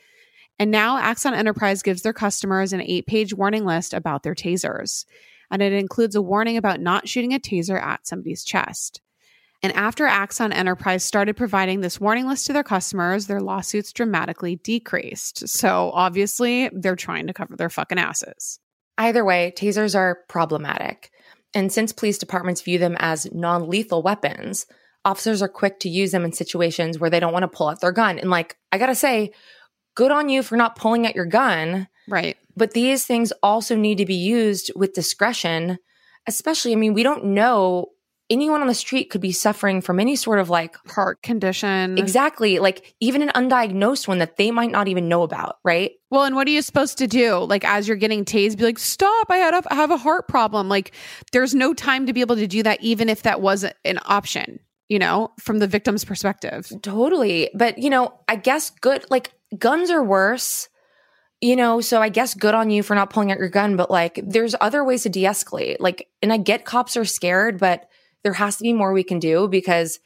[0.58, 5.04] And now Axon Enterprise gives their customers an eight page warning list about their tasers
[5.50, 9.00] and it includes a warning about not shooting a taser at somebody's chest.
[9.62, 14.56] And after Axon Enterprise started providing this warning list to their customers, their lawsuits dramatically
[14.56, 15.48] decreased.
[15.48, 18.60] So obviously, they're trying to cover their fucking asses.
[18.98, 21.10] Either way, tasers are problematic.
[21.54, 24.66] And since police departments view them as non lethal weapons,
[25.04, 27.80] officers are quick to use them in situations where they don't want to pull out
[27.80, 28.18] their gun.
[28.18, 29.32] And, like, I gotta say,
[29.96, 31.88] good on you for not pulling out your gun.
[32.06, 32.36] Right.
[32.58, 35.78] But these things also need to be used with discretion,
[36.26, 37.90] especially, I mean, we don't know
[38.30, 41.96] anyone on the street could be suffering from any sort of like heart condition.
[41.96, 42.58] Exactly.
[42.58, 45.92] Like even an undiagnosed one that they might not even know about, right?
[46.10, 47.38] Well, and what are you supposed to do?
[47.38, 50.28] Like as you're getting tased, be like, stop, I had a, I have a heart
[50.28, 50.68] problem.
[50.68, 50.92] Like
[51.32, 54.60] there's no time to be able to do that, even if that was an option,
[54.88, 56.70] you know, from the victim's perspective.
[56.82, 57.50] Totally.
[57.54, 60.68] But, you know, I guess good, like guns are worse
[61.40, 63.90] you know, so I guess good on you for not pulling out your gun, but
[63.90, 65.76] like there's other ways to de escalate.
[65.78, 67.88] Like, and I get cops are scared, but
[68.24, 70.00] there has to be more we can do because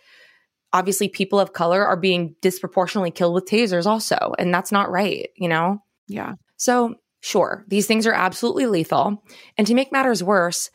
[0.72, 4.34] obviously people of color are being disproportionately killed with tasers also.
[4.38, 5.78] And that's not right, you know?
[6.06, 6.34] Yeah.
[6.56, 9.22] So, sure, these things are absolutely lethal.
[9.56, 10.70] And to make matters worse,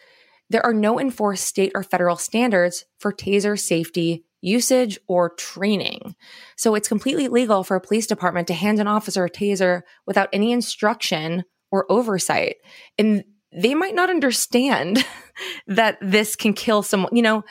[0.50, 6.16] there are no enforced state or federal standards for taser safety usage or training.
[6.56, 10.30] So it's completely legal for a police department to hand an officer a taser without
[10.32, 12.56] any instruction or oversight.
[12.98, 15.06] And they might not understand
[15.68, 17.16] that this can kill someone.
[17.16, 17.44] You know,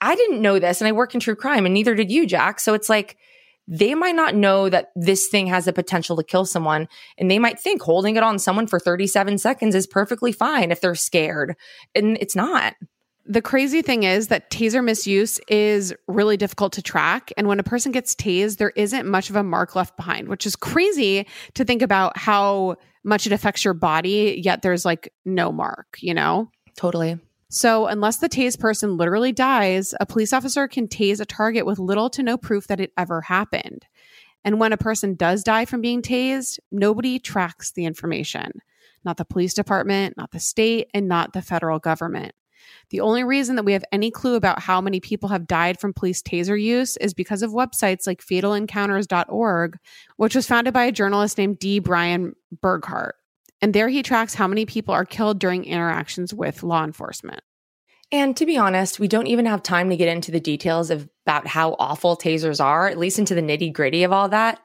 [0.00, 2.60] I didn't know this and I work in true crime and neither did you, Jac.
[2.60, 3.16] So it's like,
[3.68, 6.88] they might not know that this thing has the potential to kill someone.
[7.16, 10.80] And they might think holding it on someone for 37 seconds is perfectly fine if
[10.80, 11.54] they're scared.
[11.94, 12.74] And it's not.
[13.30, 17.32] The crazy thing is that taser misuse is really difficult to track.
[17.36, 20.46] And when a person gets tased, there isn't much of a mark left behind, which
[20.46, 25.52] is crazy to think about how much it affects your body, yet there's like no
[25.52, 26.50] mark, you know?
[26.74, 27.20] Totally.
[27.48, 31.78] So, unless the tased person literally dies, a police officer can tase a target with
[31.78, 33.86] little to no proof that it ever happened.
[34.42, 38.50] And when a person does die from being tased, nobody tracks the information.
[39.04, 42.32] Not the police department, not the state, and not the federal government.
[42.90, 45.92] The only reason that we have any clue about how many people have died from
[45.92, 49.78] police taser use is because of websites like fatalencounters.org,
[50.16, 51.78] which was founded by a journalist named D.
[51.78, 53.12] Brian Burghart.
[53.62, 57.42] And there he tracks how many people are killed during interactions with law enforcement.
[58.12, 61.08] And to be honest, we don't even have time to get into the details of,
[61.26, 64.60] about how awful tasers are, at least into the nitty gritty of all that.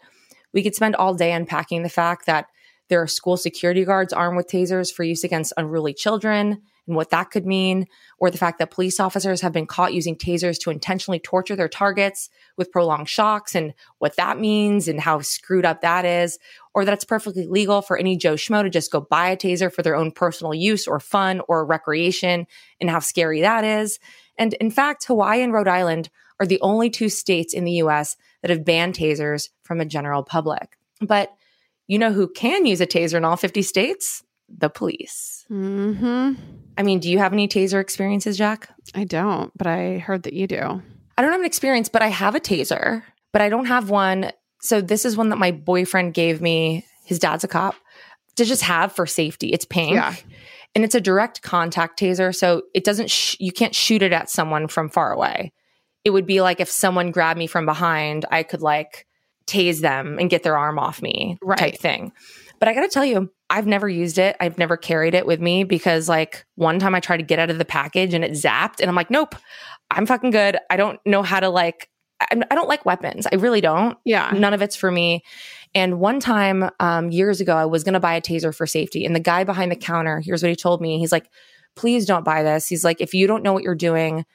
[0.54, 2.48] We could spend all day unpacking the fact that
[2.90, 7.10] there are school security guards armed with tasers for use against unruly children and what
[7.10, 7.88] that could mean,
[8.20, 11.68] or the fact that police officers have been caught using tasers to intentionally torture their
[11.68, 16.38] targets with prolonged shocks and what that means and how screwed up that is,
[16.74, 19.72] or that it's perfectly legal for any Joe Schmo to just go buy a taser
[19.72, 22.46] for their own personal use or fun or recreation
[22.80, 24.00] and how scary that is.
[24.38, 28.18] And in fact, Hawaii and Rhode Island are the only two states in the US
[28.42, 30.78] that have banned tasers from a general public.
[31.02, 31.34] But
[31.88, 34.24] you know who can use a taser in all 50 states?
[34.50, 35.46] The police.
[35.52, 36.34] Mm-hmm.
[36.78, 38.70] I mean, do you have any taser experiences, Jac?
[38.94, 40.82] I don't, but I heard that you do.
[41.18, 43.04] I don't have an experience, but I have a taser,
[43.34, 44.32] but I don't have one.
[44.62, 46.86] So this is one that my boyfriend gave me.
[47.06, 47.76] His dad's a cop
[48.36, 49.50] to just have for safety.
[49.54, 49.94] It's pink.
[49.94, 50.16] Yeah.
[50.74, 52.36] And it's a direct contact taser.
[52.36, 55.54] So it doesn't, sh- you can't shoot it at someone from far away.
[56.04, 59.08] It would be like if someone grabbed me from behind, I could like
[59.48, 61.58] tase them and get their arm off me Right.
[61.58, 62.12] type thing.
[62.60, 64.36] But I got to tell you, I've never used it.
[64.40, 67.50] I've never carried it with me because like one time I tried to get out
[67.50, 69.36] of the package and it zapped and I'm like, nope,
[69.92, 70.58] I'm fucking good.
[70.70, 73.28] I don't know how to like, I, I don't like weapons.
[73.32, 73.98] I really don't.
[74.04, 74.32] Yeah.
[74.34, 75.24] None of it's for me.
[75.76, 79.06] And one time, um, years ago, I was going to buy a taser for safety.
[79.06, 80.98] And the guy behind the counter, here's what he told me.
[80.98, 81.30] He's like,
[81.76, 82.68] please don't buy this.
[82.68, 84.26] He's like, if you don't know what you're doing,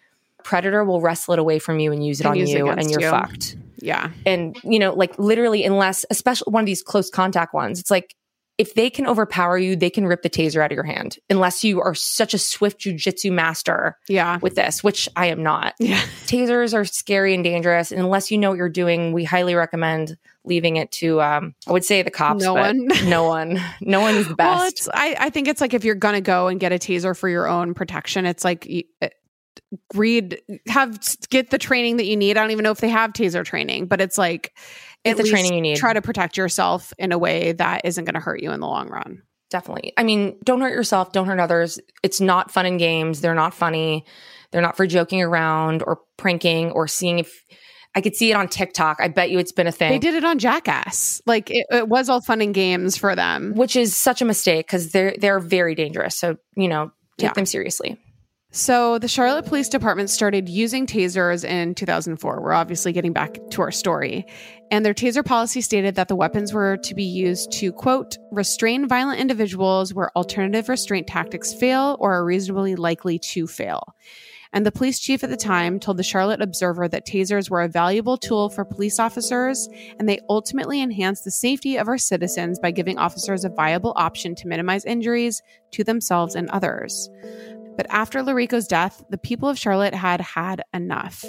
[0.45, 2.69] Predator will wrestle it away from you and use it And on use it you
[2.69, 3.11] and you're you.
[3.11, 4.11] fucked Yeah.
[4.25, 8.15] and you know like literally unless especially one of these close contact ones it's like
[8.61, 11.65] if they can overpower you they can rip the taser out of your hand unless
[11.65, 14.39] you are such a swift jujitsu master Yeah.
[14.43, 16.01] with this which i am not Yeah.
[16.27, 20.17] tasers are scary and dangerous and unless you know what you're doing we highly recommend
[20.45, 22.87] leaving it to um i would say the cops No but one.
[23.09, 25.95] no one no one is the best Well, I, I think it's like if you're
[25.95, 29.09] gonna go and get a taser for your own protection, it's like you- uh,
[29.95, 32.37] read have get the training that you need.
[32.37, 34.53] I don't even know if they have taser training, but it's like
[35.05, 35.77] Get the training you need.
[35.77, 38.67] Try to protect yourself in a way that isn't going to hurt you in the
[38.67, 39.23] long run.
[39.51, 39.93] definitely.
[39.97, 41.81] I mean, don't hurt yourself, don't hurt others.
[42.03, 43.21] It's not fun and games.
[43.21, 44.05] They're not funny.
[44.53, 47.45] They're not for joking around or pranking or seeing if
[47.95, 48.99] I could see it on TikTok.
[49.01, 49.91] I bet you it's been a thing.
[49.91, 51.21] They did it on Jackass.
[51.27, 53.55] Like it, it was all fun and games for them.
[53.57, 56.17] which is such a mistake because they're they're very dangerous.
[56.17, 57.33] So, you know, take Yeah.
[57.33, 57.99] them seriously.
[58.53, 62.43] So the Charlotte Police Department started using tasers in 2004.
[62.43, 64.27] We're obviously getting back to our story.
[64.73, 68.89] And their taser policy stated that the weapons were to be used to, quote, restrain
[68.89, 73.95] violent individuals where alternative restraint tactics fail or are reasonably likely to fail.
[74.53, 77.69] And the police chief at the time told the Charlotte Observer that tasers were a
[77.69, 79.69] valuable tool for police officers
[80.01, 84.35] and they ultimately enhanced the safety of our citizens by giving officers a viable option
[84.35, 85.41] to minimize injuries
[85.71, 87.09] to themselves and others.
[87.77, 91.25] But after La'Reko's death, the people of Charlotte had had enough.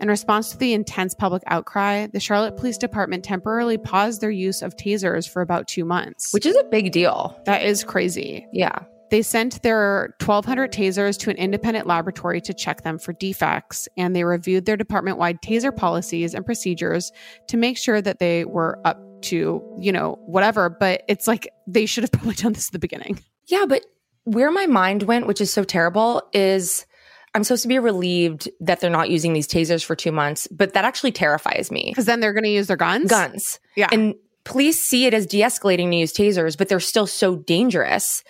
[0.00, 4.62] In response to the intense public outcry, the Charlotte Police Department temporarily paused their use
[4.62, 6.32] of tasers for about two months.
[6.32, 7.40] Which is a big deal.
[7.46, 8.46] that is crazy.
[8.52, 8.80] Yeah.
[9.10, 14.16] They sent their 1,200 tasers to an independent laboratory to check them for defects, and
[14.16, 17.12] they reviewed their department wide taser policies and procedures
[17.48, 20.68] to make sure that they were up to, you know, whatever.
[20.68, 23.20] But it's like they should have probably done this at the beginning.
[23.46, 23.84] Yeah, but
[24.24, 26.86] where my mind went, which is so terrible, is
[27.34, 30.72] I'm supposed to be relieved that they're not using these tasers for two months, but
[30.74, 31.90] that actually terrifies me.
[31.90, 33.10] Because then they're going to use their guns.
[33.10, 33.60] Guns.
[33.76, 33.88] Yeah.
[33.92, 34.14] And
[34.44, 38.22] police see it as de escalating to use tasers, but they're still so dangerous.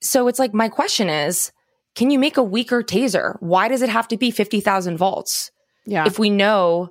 [0.00, 1.52] So it's like, my question is
[1.94, 3.36] can you make a weaker taser?
[3.40, 5.50] Why does it have to be 50,000 volts?
[5.86, 6.04] yeah.
[6.06, 6.90] If we know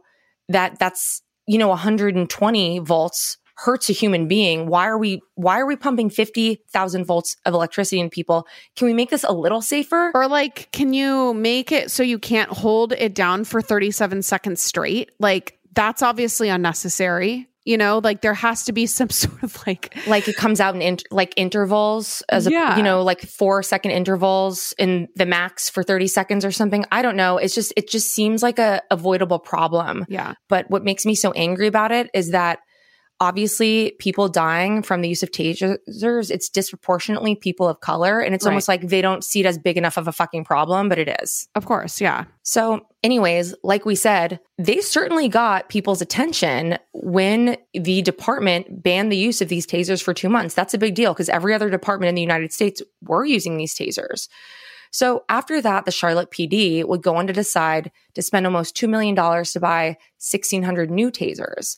[0.49, 5.65] that that's, you know, 120 volts hurts a human being, why are we, why are
[5.65, 8.47] we pumping 50,000 volts of electricity in people?
[8.75, 10.11] Can we make this a little safer?
[10.13, 14.61] or like, can you make it so you can't hold it down for 37 seconds
[14.61, 15.11] straight?
[15.19, 17.47] Like, that's obviously unnecessary.
[17.67, 20.75] You know, like there has to be some sort of like, like it comes out
[20.75, 22.77] in like intervals as a Yeah.
[22.77, 27.01] you know like four second intervals in the max for 30 seconds or something i
[27.01, 31.05] don't know it's just it just seems like a avoidable problem yeah, but what makes
[31.05, 32.59] me so angry about it is that
[33.21, 38.45] obviously people dying from the use of tasers it's disproportionately people of color and it's
[38.45, 38.51] Right.
[38.51, 41.15] almost like they don't see it as big enough of a fucking problem but it
[41.21, 42.01] is of course.
[42.01, 42.25] Yeah.
[42.43, 49.17] so, anyways, like we said, they certainly got people's attention when the department banned the
[49.17, 50.53] use of these tasers for two months.
[50.55, 53.73] That's a big deal because every other department in the United States were using these
[53.75, 54.27] tasers.
[54.91, 58.87] So, after that, the Charlotte PD would go on to decide to spend almost $2
[58.89, 61.77] million to buy 1,600 new tasers,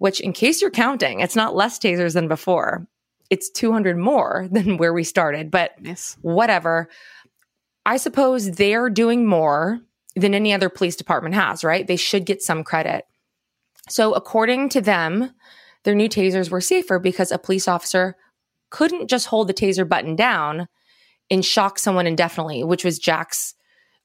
[0.00, 2.86] which, in case you're counting, it's not less tasers than before.
[3.28, 6.16] It's 200 more than where we started, but Nice.
[6.22, 6.88] whatever.
[7.84, 9.78] I suppose they're doing more
[10.16, 11.86] than any other police department has, right?
[11.86, 13.04] They should get some credit.
[13.90, 15.32] So, according to them,
[15.84, 18.16] their new tasers were safer because a police officer
[18.70, 20.66] couldn't just hold the taser button down
[21.30, 23.54] and shock someone indefinitely, which was Jac's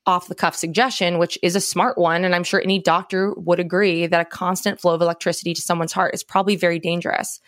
[0.06, 2.24] off the cuff suggestion, which is a smart one.
[2.24, 5.94] And I'm sure any doctor would agree that a constant flow of electricity to someone's
[5.94, 7.40] heart is probably very dangerous.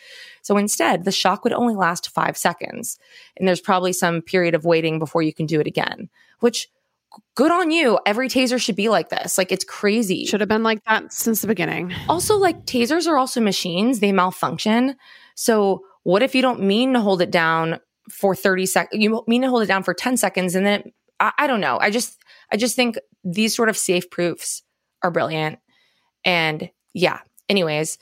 [0.41, 2.97] So instead, the shock would only last five seconds.
[3.37, 6.67] And there's probably some period of waiting before you can do it again, which
[7.35, 7.99] good on you.
[8.05, 9.37] Every taser should be like this.
[9.37, 10.25] Like it's crazy.
[10.25, 11.93] Should have been like that since the beginning.
[12.09, 14.95] Also, like tasers are also machines, they malfunction.
[15.35, 17.79] So, what if you don't mean to hold it down
[18.09, 19.03] for 30 seconds?
[19.03, 21.61] You mean to hold it down for 10 seconds and then it, I, I don't
[21.61, 21.77] know.
[21.79, 22.17] I just,
[22.51, 24.63] I just think these sort of safe proofs
[25.03, 25.59] are brilliant.
[26.25, 27.97] And yeah, anyways.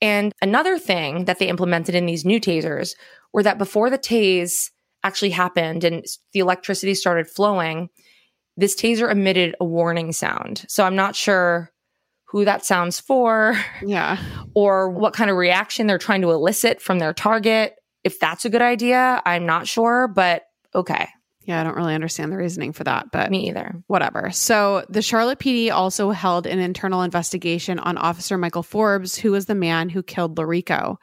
[0.00, 2.94] And another thing that they implemented in these new tasers
[3.32, 4.70] were that before the tase
[5.02, 7.88] actually happened and the electricity started flowing,
[8.56, 10.64] this taser emitted a warning sound.
[10.68, 11.70] So I'm not sure
[12.28, 14.18] who that sounds for Yeah.
[14.54, 17.76] or what kind of reaction they're trying to elicit from their target.
[18.04, 20.42] If that's a good idea, I'm not sure, but
[20.74, 21.08] okay,
[21.46, 21.60] Yeah.
[21.60, 23.82] I don't really understand the reasoning for that, but me either.
[23.86, 24.30] whatever.
[24.32, 29.46] So the Charlotte PD also held an internal investigation on Officer Michael Forbes, who was
[29.46, 30.96] the man who killed La'Reko.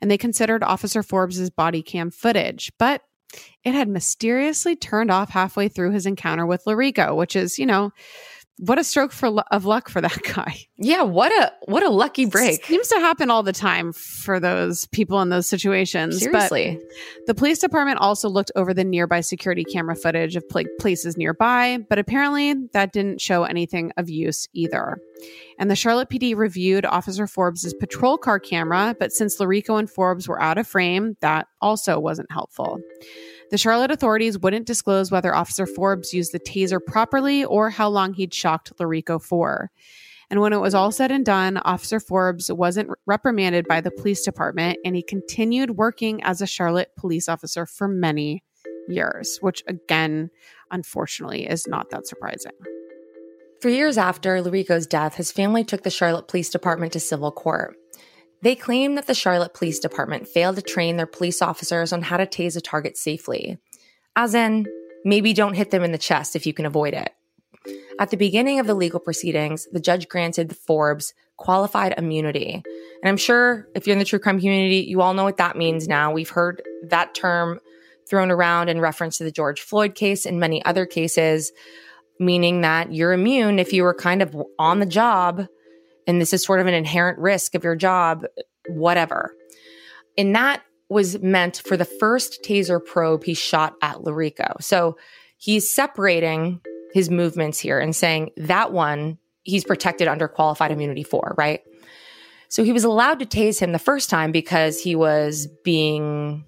[0.00, 3.00] And they considered Officer Forbes' body cam footage, but
[3.64, 7.90] it had mysteriously turned off halfway through his encounter with La'Reko, which is, you know,
[8.58, 10.56] what a stroke for of luck for that guy.
[10.76, 12.64] Yeah, what a what a lucky break.
[12.64, 16.24] Seems to happen all the time for those people in those situations.
[16.30, 16.80] But Seriously.
[17.26, 21.78] the police department also looked over the nearby security camera footage of pla- places nearby,
[21.88, 24.98] but apparently that didn't show anything of use either.
[25.58, 30.28] And the Charlotte PD reviewed Officer Forbes' patrol car camera, but since La'Reko and Forbes
[30.28, 32.78] were out of frame, that also wasn't helpful.
[33.50, 38.14] The Charlotte authorities wouldn't disclose whether Officer Forbes used the taser properly or how long
[38.14, 39.70] he'd shocked La'Reko for.
[40.30, 44.24] And when it was all said and done, Officer Forbes wasn't reprimanded by the police
[44.24, 48.42] department and he continued working as a Charlotte police officer for many
[48.88, 50.30] years, which again,
[50.70, 52.52] unfortunately, is not that surprising.
[53.60, 57.76] For years after La'Reko's death, his family took the Charlotte Police Department to civil court.
[58.44, 62.18] They claim that the Charlotte Police Department failed to train their police officers on how
[62.18, 63.56] to tase a target safely.
[64.16, 64.66] As in,
[65.02, 67.10] maybe don't hit them in the chest if you can avoid it.
[67.98, 72.62] At the beginning of the legal proceedings, the judge granted the Forbes qualified immunity.
[73.02, 75.56] And I'm sure if you're in the true crime community, you all know what that
[75.56, 76.12] means now.
[76.12, 77.60] We've heard that term
[78.10, 81.50] thrown around in reference to the George Floyd case and many other cases,
[82.20, 85.46] meaning that you're immune if you were kind of on the job
[86.06, 88.24] and this is sort of an inherent risk of your job,
[88.68, 89.34] whatever.
[90.16, 94.62] And that was meant for the first taser probe he shot at La'Reko.
[94.62, 94.96] So
[95.38, 96.60] he's separating
[96.92, 101.60] his movements here and saying that one he's protected under qualified immunity for, right?
[102.48, 106.44] So he was allowed to tase him the first time because he was being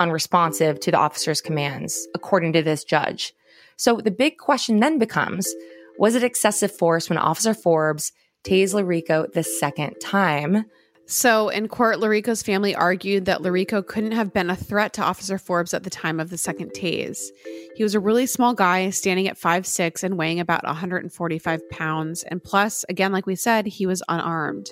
[0.00, 3.32] unresponsive to the officer's commands, according to this judge.
[3.76, 5.52] So the big question then becomes
[5.98, 8.12] was it excessive force when Officer Forbes
[8.44, 10.66] tased La'Reko the second time?
[11.06, 15.36] So, in court, La'Reko's family argued that La'Reko couldn't have been a threat to Officer
[15.36, 17.28] Forbes at the time of the second tase.
[17.76, 22.22] He was a really small guy, standing at 5'6 and weighing about 145 pounds.
[22.22, 24.70] And plus, again, like we said, he was unarmed.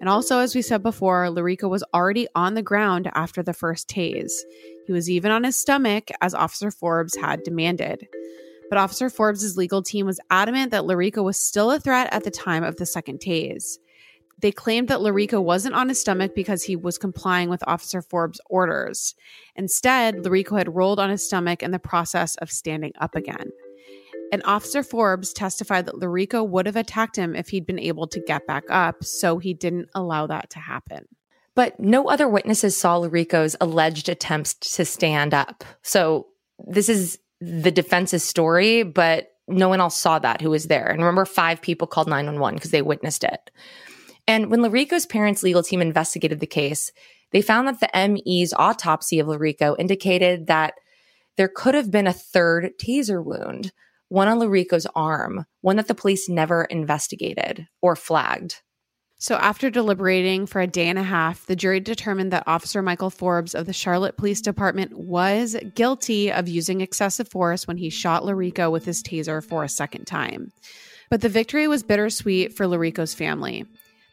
[0.00, 3.88] And also, as we said before, La'Reko was already on the ground after the first
[3.88, 4.42] tase.
[4.86, 8.08] He was even on his stomach, as Officer Forbes had demanded.
[8.72, 12.30] But Officer Forbes' legal team was adamant that La'Reko was still a threat at the
[12.30, 13.76] time of the second tase.
[14.38, 18.40] They claimed that La'Reko wasn't on his stomach because he was complying with Officer Forbes'
[18.48, 19.14] orders.
[19.56, 23.50] Instead, La'Reko had rolled on his stomach in the process of standing up again.
[24.32, 28.20] And Officer Forbes testified that La'Reko would have attacked him if he'd been able to
[28.20, 31.04] get back up, so he didn't allow that to happen.
[31.54, 35.62] But no other witnesses saw La'Reko's alleged attempts to stand up.
[35.82, 36.28] So
[36.66, 40.86] this is the defense's story, but no one else saw that who was there.
[40.86, 43.50] And remember, five people called 911 because they witnessed it.
[44.28, 46.92] And when La'Reko's parents' legal team investigated the case,
[47.32, 50.74] they found that the ME's autopsy of La'Reko indicated that
[51.36, 53.72] there could have been a third taser wound,
[54.08, 58.62] one on La'Reko's arm, one that the police never investigated or flagged.
[59.22, 63.08] So, after deliberating for a day and a half, the jury determined that Officer Michael
[63.08, 68.24] Forbes of the Charlotte Police Department was guilty of using excessive force when he shot
[68.24, 70.50] La'Reko with his taser for a second time.
[71.08, 73.64] But the victory was bittersweet for La'Reko's family.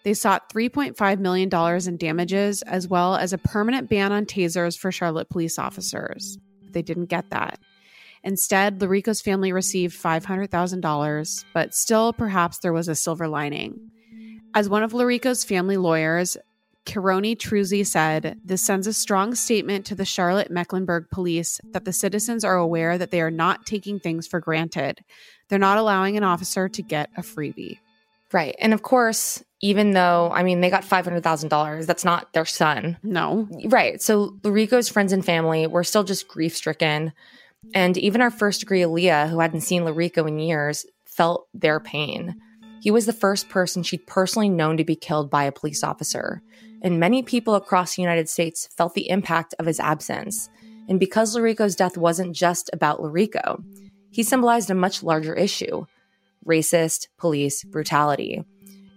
[0.04, 1.50] They sought $3.5 million
[1.88, 6.38] in damages, as well as a permanent ban on tasers for Charlotte police officers.
[6.70, 7.58] They didn't get that.
[8.24, 13.90] Instead, La'Reko's family received $500,000, but still, perhaps there was a silver lining.
[14.56, 16.38] As one of La'Reko's family lawyers,
[16.86, 21.94] Kironi Truzzi said, This sends a strong statement to the Charlotte Mecklenburg police that the
[21.94, 25.04] citizens are aware that they are not taking things for granted.
[25.50, 27.78] They're not allowing an officer to get a freebie.
[28.32, 28.56] Right.
[28.60, 32.98] And of course, even though, I mean, they got $500,000, that's not their son.
[33.04, 33.48] No.
[33.66, 34.02] Right.
[34.02, 37.14] So La'Reko's friends and family were still just grief stricken.
[37.74, 42.40] And even our first degree Aaliyah, who hadn't seen La'Reko in years, felt their pain.
[42.82, 46.42] He was the first person she'd personally known to be killed by a police officer.
[46.82, 50.50] And many people across the United States felt the impact of his absence.
[50.88, 53.64] And because La'Reko's death wasn't just about La'Reko,
[54.12, 55.86] he symbolized a much larger issue
[56.46, 58.44] racist police brutality.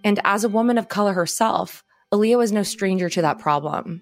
[0.05, 4.01] And as a woman of color herself, Aaliyah was no stranger to that problem.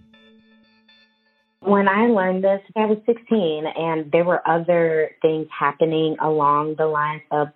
[1.61, 6.87] When I learned this, I was 16, and there were other things happening along the
[6.87, 7.49] lines of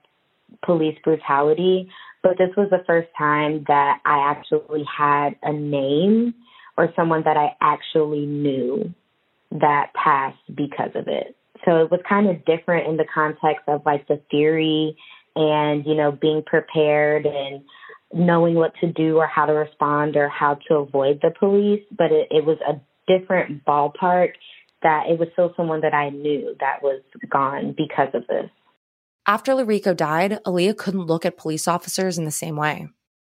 [0.64, 1.90] police brutality,
[2.24, 6.34] but this was the first time that I actually had a name
[6.76, 8.92] or someone that I actually knew
[9.52, 11.36] that passed because of it.
[11.66, 14.96] So it was kind of different in the context of like the theory
[15.36, 17.62] and, you know, being prepared and
[18.12, 21.82] knowing what to do or how to respond or how to avoid the police.
[21.96, 24.30] But it, it was a different ballpark
[24.82, 28.50] that it was still someone that I knew that was gone because of this.
[29.26, 32.88] After La'Reko died, Aaliyah couldn't look at police officers in the same way.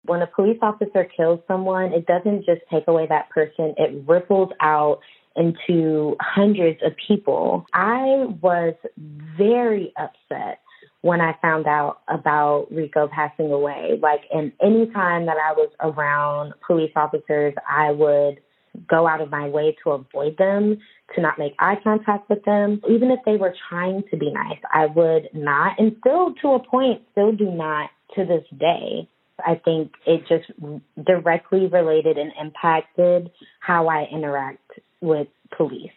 [0.05, 4.49] When a police officer kills someone, it doesn't just take away that person, it ripples
[4.61, 4.99] out
[5.35, 7.65] into hundreds of people.
[7.73, 10.59] I was very upset
[11.01, 13.99] when I found out about Rico passing away.
[14.01, 18.39] Like, and any time that I was around police officers, I would
[18.89, 20.77] go out of my way to avoid them,
[21.15, 22.81] to not make eye contact with them.
[22.89, 26.59] Even if they were trying to be nice, I would not, and still to a
[26.59, 29.07] point, still do not to this day.
[29.45, 30.49] I think it just
[31.05, 34.71] directly related and impacted how I interact
[35.01, 35.91] with police.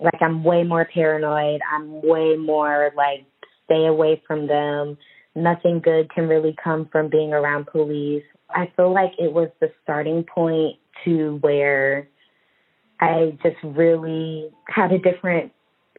[0.00, 1.60] Like, I'm way more paranoid.
[1.70, 3.24] I'm way more like
[3.66, 4.96] stay away from them.
[5.34, 8.24] Nothing good can really come from being around police.
[8.54, 12.08] I feel like it was the starting point to where
[13.00, 15.52] I just really had a different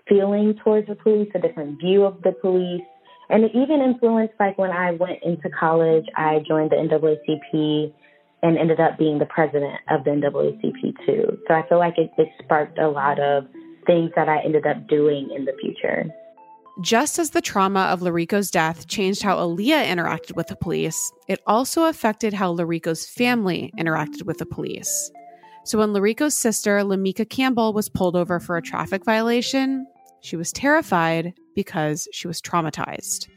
[0.07, 2.83] feeling towards the police, a different view of the police.
[3.29, 7.93] And it even influenced, like when I went into college, I joined the NAACP
[8.43, 11.37] and ended up being the president of the NAACP too.
[11.47, 13.45] So I feel like it, it sparked a lot of
[13.85, 16.05] things that I ended up doing in the future.
[16.81, 21.39] Just as the trauma of La'Reko's death changed how Aaliyah interacted with the police, it
[21.45, 25.11] also affected how La'Reko's family interacted with the police.
[25.65, 29.85] So when La'Reko's sister, Lamika Campbell, was pulled over for a traffic violation,
[30.21, 33.27] she was terrified because she was traumatized.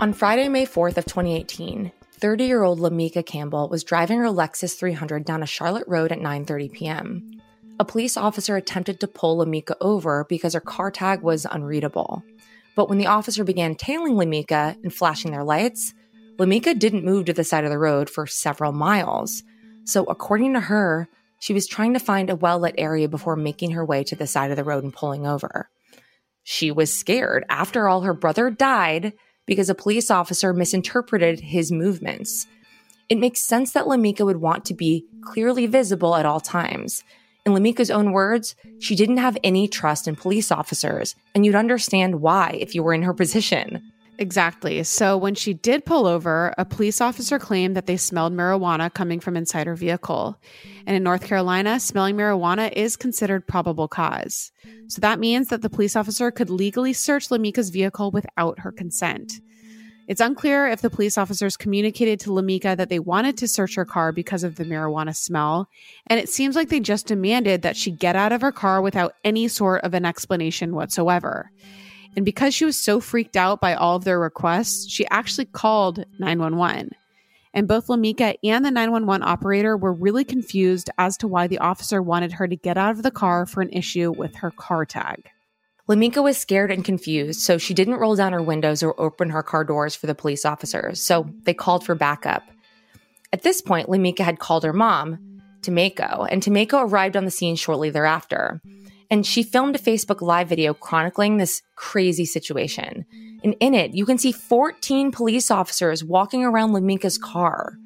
[0.00, 4.74] On Friday, May 4th of 2018, 30 year old Lamika Campbell was driving her Lexus
[4.74, 7.42] 300 down a Charlotte road at 9:30 p.m.
[7.78, 12.22] A police officer attempted to pull Lamika over because her car tag was unreadable.
[12.76, 15.92] But when the officer began tailing Lamika and flashing their lights,
[16.38, 19.42] Lamika didn't move to the side of the road for several miles.
[19.84, 23.72] So, according to her, she was trying to find a well lit area before making
[23.72, 25.68] her way to the side of the road and pulling over.
[26.42, 27.44] She was scared.
[27.50, 29.12] After all, her brother died
[29.50, 32.46] because a police officer misinterpreted his movements.
[33.08, 37.02] It makes sense that Lamika would want to be clearly visible at all times.
[37.44, 42.20] In Lamika's own words, she didn't have any trust in police officers, and you'd understand
[42.20, 43.89] why if you were in her position.
[44.20, 44.82] Exactly.
[44.84, 49.18] So when she did pull over, a police officer claimed that they smelled marijuana coming
[49.18, 50.38] from inside her vehicle.
[50.86, 54.52] And in North Carolina, smelling marijuana is considered probable cause.
[54.88, 59.40] So that means that the police officer could legally search Lamika's vehicle without her consent.
[60.06, 63.86] It's unclear if the police officers communicated to Lamika that they wanted to search her
[63.86, 65.70] car because of the marijuana smell,
[66.08, 69.14] and it seems like they just demanded that she get out of her car without
[69.24, 71.52] any sort of an explanation whatsoever.
[72.16, 76.04] And because she was so freaked out by all of their requests, she actually called
[76.18, 76.90] 911.
[77.52, 82.00] And both Lamika and the 911 operator were really confused as to why the officer
[82.00, 85.28] wanted her to get out of the car for an issue with her car tag.
[85.88, 89.42] Lamika was scared and confused, so she didn't roll down her windows or open her
[89.42, 92.44] car doors for the police officers, so they called for backup.
[93.32, 95.18] At this point, Lamika had called her mom,
[95.62, 98.60] Tameko, and Tameko arrived on the scene shortly thereafter.
[99.10, 103.04] And she filmed a Facebook Live video chronicling this crazy situation.
[103.42, 107.76] And in it, you can see 14 police officers walking around Lamika's car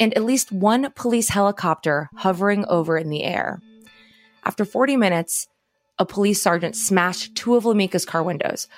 [0.00, 3.60] and at least one police helicopter hovering over in the air.
[4.44, 5.48] After 40 minutes,
[5.98, 8.68] a police sergeant smashed two of Lamika's car windows.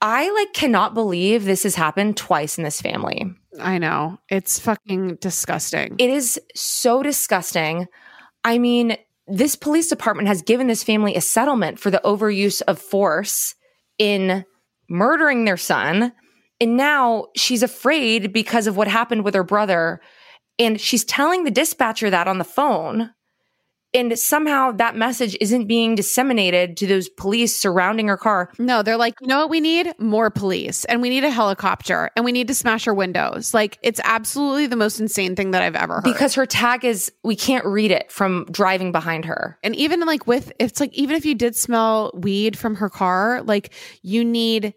[0.00, 3.34] I like cannot believe this has happened twice in this family.
[3.60, 4.18] I know.
[4.28, 5.96] It's fucking disgusting.
[5.98, 7.86] It is so disgusting.
[8.42, 8.96] I mean,
[9.30, 13.54] this police department has given this family a settlement for the overuse of force
[13.98, 14.44] in
[14.88, 16.12] murdering their son.
[16.60, 20.00] And now she's afraid because of what happened with her brother.
[20.58, 23.10] And she's telling the dispatcher that on the phone.
[23.92, 28.52] And somehow that message isn't being disseminated to those police surrounding her car.
[28.58, 29.92] No, they're like, you know what we need?
[29.98, 30.84] More police.
[30.84, 33.52] And we need a helicopter and we need to smash her windows.
[33.52, 36.04] Like, it's absolutely the most insane thing that I've ever heard.
[36.04, 39.58] Because her tag is, we can't read it from driving behind her.
[39.62, 43.42] and even like with, it's like, even if you did smell weed from her car,
[43.42, 43.72] like,
[44.02, 44.74] you need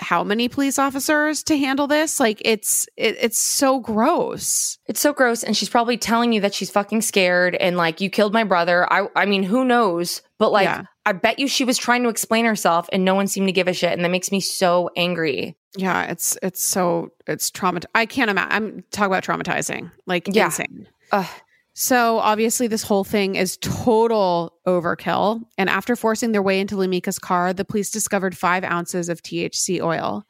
[0.00, 2.18] how many police officers to handle this?
[2.18, 4.78] Like, it's, it, it's so gross.
[4.86, 5.44] It's so gross.
[5.44, 8.92] And she's probably telling you that she's fucking scared and like, you killed my brother.
[8.92, 10.22] I, I mean, who knows?
[10.38, 10.82] But like, Yeah.
[11.06, 13.68] I bet you she was trying to explain herself and no one seemed to give
[13.68, 13.92] a shit.
[13.92, 15.56] And that makes me so angry.
[15.76, 17.84] Yeah, it's, it's so, it's traumat.
[17.94, 18.52] I can't imagine.
[18.52, 19.90] I'm talking about traumatizing.
[20.06, 20.46] Like, Yeah.
[20.46, 20.86] insane.
[21.12, 21.26] Ugh.
[21.74, 25.42] So obviously, this whole thing is total overkill.
[25.56, 29.80] And after forcing their way into Lamika's car, the police discovered five ounces of THC
[29.82, 30.24] oil.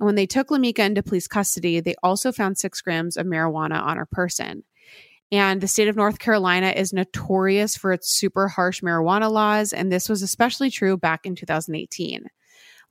[0.00, 3.82] And when they took Lamika into police custody, they also found six grams of marijuana
[3.82, 4.64] on her person.
[5.32, 9.72] And the state of North Carolina is notorious for its super harsh marijuana laws.
[9.72, 12.26] And this was especially true back in 2018.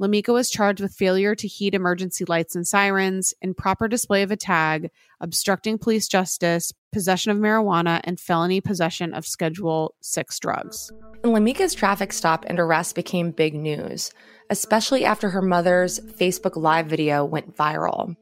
[0.02, 4.36] Lamika was charged with failure to heed emergency lights and sirens, improper display of a
[4.36, 4.92] tag,
[5.22, 10.92] obstructing police justice, possession of marijuana, and felony possession of Schedule 6 drugs.
[11.24, 14.12] Lamika's traffic stop and arrest became big news,
[14.50, 18.18] especially after her mother's Facebook Live video went viral.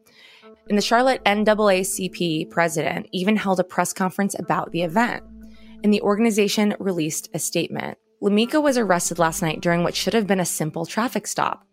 [0.70, 5.24] And the Charlotte NAACP president even held a press conference about the event.
[5.84, 7.98] And the organization released a statement.
[8.24, 11.68] Lamika was arrested last night during what should have been a simple traffic stop.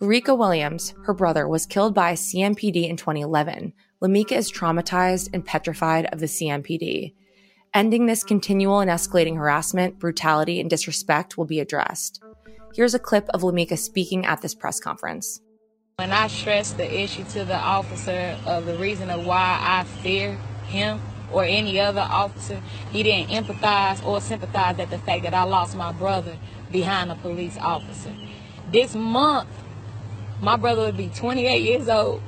[0.00, 3.72] La'Reko Williams, her brother, was killed by CMPD in 2011.
[4.02, 7.14] Lamika is traumatized and petrified of the CMPD.
[7.72, 12.20] Ending this continual and escalating harassment, brutality, and disrespect will be addressed.
[12.74, 15.40] Here's a clip of Lamika speaking at this press conference.
[15.98, 20.36] When I stressed the issue to the officer of the reason of why I fear
[20.66, 20.98] him
[21.32, 22.60] or any other officer,
[22.90, 26.36] he didn't empathize or sympathize at the fact that I lost my brother
[26.70, 28.14] behind a police officer.
[28.70, 29.48] This month,
[30.40, 32.22] my brother would be 28 years old,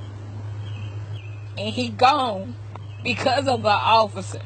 [1.59, 2.55] and he gone
[3.02, 4.42] because of an officer.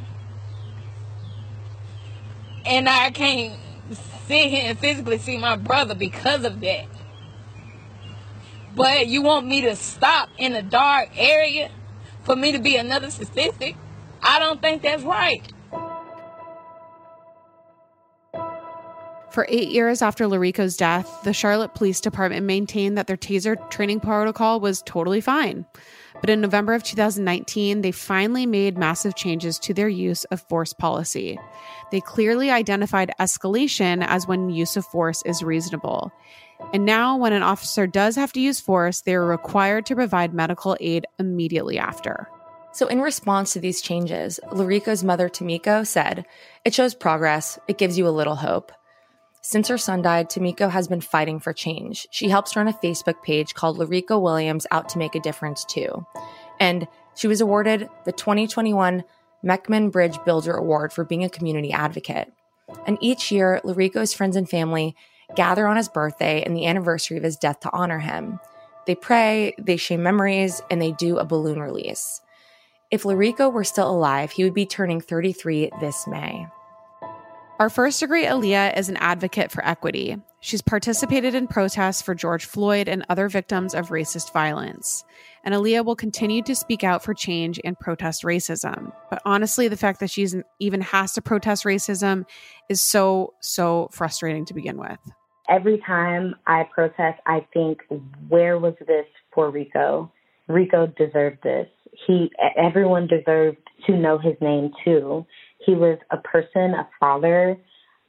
[2.64, 3.58] And I can't
[4.26, 6.86] sit here and physically see my brother because of that.
[8.76, 11.70] But you want me to stop in a dark area
[12.22, 13.74] for me to be another statistic?
[14.22, 15.42] I don't think that's right.
[19.30, 24.00] For eight years after La'Reko's death, the Charlotte Police Department maintained that their taser training
[24.00, 25.66] protocol was totally fine.
[26.20, 30.72] But in November of 2019, they finally made massive changes to their use of force
[30.72, 31.38] policy.
[31.92, 36.10] They clearly identified escalation as when use of force is reasonable.
[36.72, 40.34] And now, when an officer does have to use force, they are required to provide
[40.34, 42.28] medical aid immediately after.
[42.72, 46.26] So, in response to these changes, La'Reko's mother, Tamiko, said,
[46.64, 47.58] It shows progress.
[47.66, 48.72] It gives you a little hope.
[49.40, 52.06] Since her son died, Tamiko has been fighting for change.
[52.10, 56.06] She helps run a Facebook page called La'Reko Williams Out to Make a Difference Too.
[56.60, 59.04] And she was awarded the 2021
[59.44, 62.30] MeckMin Bridge Builder Award for being a community advocate.
[62.86, 64.94] And each year, La'Reko's friends and family
[65.34, 68.40] gather on his birthday and the anniversary of his death to honor him.
[68.86, 72.20] They pray, they share memories, and they do a balloon release.
[72.90, 76.46] If La'Reko were still alive, he would be turning 33 this May.
[77.58, 80.16] Our first degree Aaliyah is an advocate for equity.
[80.40, 85.04] She's participated in protests for George Floyd and other victims of racist violence.
[85.44, 88.90] And Aaliyah will continue to speak out for change and protest racism.
[89.10, 90.26] But honestly, the fact that she
[90.58, 92.24] even has to protest racism
[92.70, 94.98] is so, so frustrating to begin with.
[95.50, 97.82] Every time I protest, I think,
[98.28, 100.10] where was this for Rico?
[100.48, 101.68] Rico deserved this
[102.06, 105.26] he everyone deserved to know his name too.
[105.64, 107.56] He was a person, a father,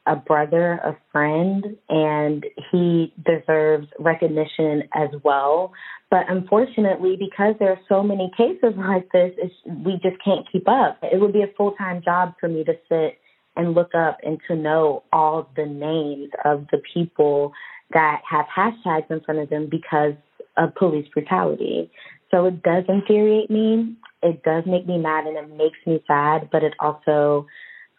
[0.06, 5.72] a brother, a friend, and he deserves recognition as well.
[6.10, 9.32] But unfortunately, because there are so many cases like this,
[9.66, 11.00] we just can't keep up.
[11.04, 13.20] It would be a full time job for me to sit
[13.56, 17.52] and look up and to know all the names of the people
[17.92, 20.14] that have hashtags in front of them because
[20.58, 21.92] of police brutality.
[22.32, 23.96] So it does infuriate me.
[24.22, 27.48] It does make me mad and it makes me sad, but it also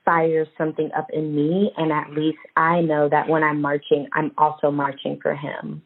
[0.05, 1.73] fires something up in me.
[1.77, 5.83] And at least I know that when I'm marching, I'm also marching for him.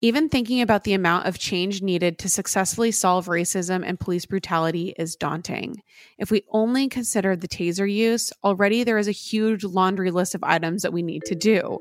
[0.00, 4.94] Even thinking about the amount of change needed to successfully solve racism and police brutality
[4.96, 5.82] is daunting.
[6.18, 10.44] If we only consider the taser use, already there is a huge laundry list of
[10.44, 11.78] items that we need to do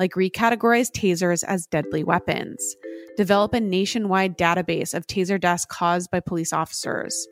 [0.00, 2.74] like recategorize tasers as deadly weapons,
[3.18, 7.28] develop a nationwide database of taser deaths caused by police officers,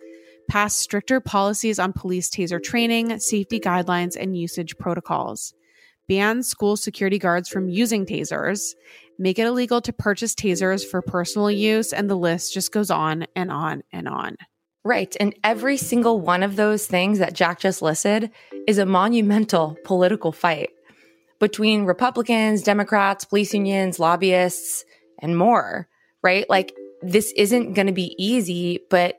[0.49, 5.55] pass stricter policies on police taser training, safety guidelines, and usage protocols,
[6.09, 8.75] ban school security guards from using tasers,
[9.19, 13.27] make it illegal to purchase tasers for personal use, and the list just goes on
[13.35, 14.37] and on and on.
[14.85, 15.17] Right.
[15.19, 18.31] And every single one of those things that Jac just listed
[18.67, 20.71] is a monumental political fight
[21.39, 24.85] between Republicans, Democrats, police unions, lobbyists,
[25.21, 25.89] and more,
[26.23, 26.49] right?
[26.49, 29.19] Like this isn't going to be easy, but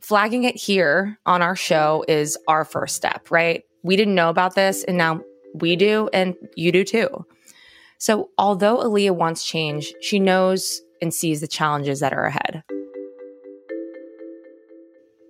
[0.00, 3.64] flagging it here on our show is our first step, right?
[3.82, 5.22] We didn't know about this and now
[5.54, 7.26] we do and you do too.
[7.98, 12.62] So, although Aaliyah wants change, she knows and sees the challenges that are ahead.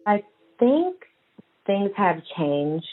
[0.04, 0.24] I
[0.58, 0.96] think
[1.66, 2.86] things have changed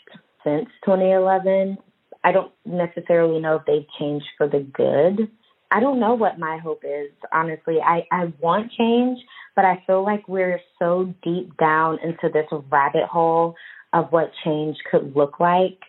[0.44, 1.78] since 2011
[2.24, 5.30] I don't necessarily know if they've changed for the good.
[5.72, 7.78] I don't know what my hope is, honestly.
[7.84, 9.20] I, I want change,
[9.56, 13.56] but I feel like we're so deep down into this rabbit hole
[13.92, 15.80] of what change could look like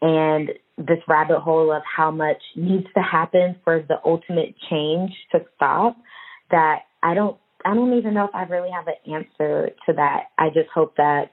[0.00, 5.40] and this rabbit hole of how much needs to happen for the ultimate change to
[5.56, 5.96] stop
[6.50, 10.30] that I don't I don't even know if I really have an answer to that.
[10.36, 11.30] I just hope that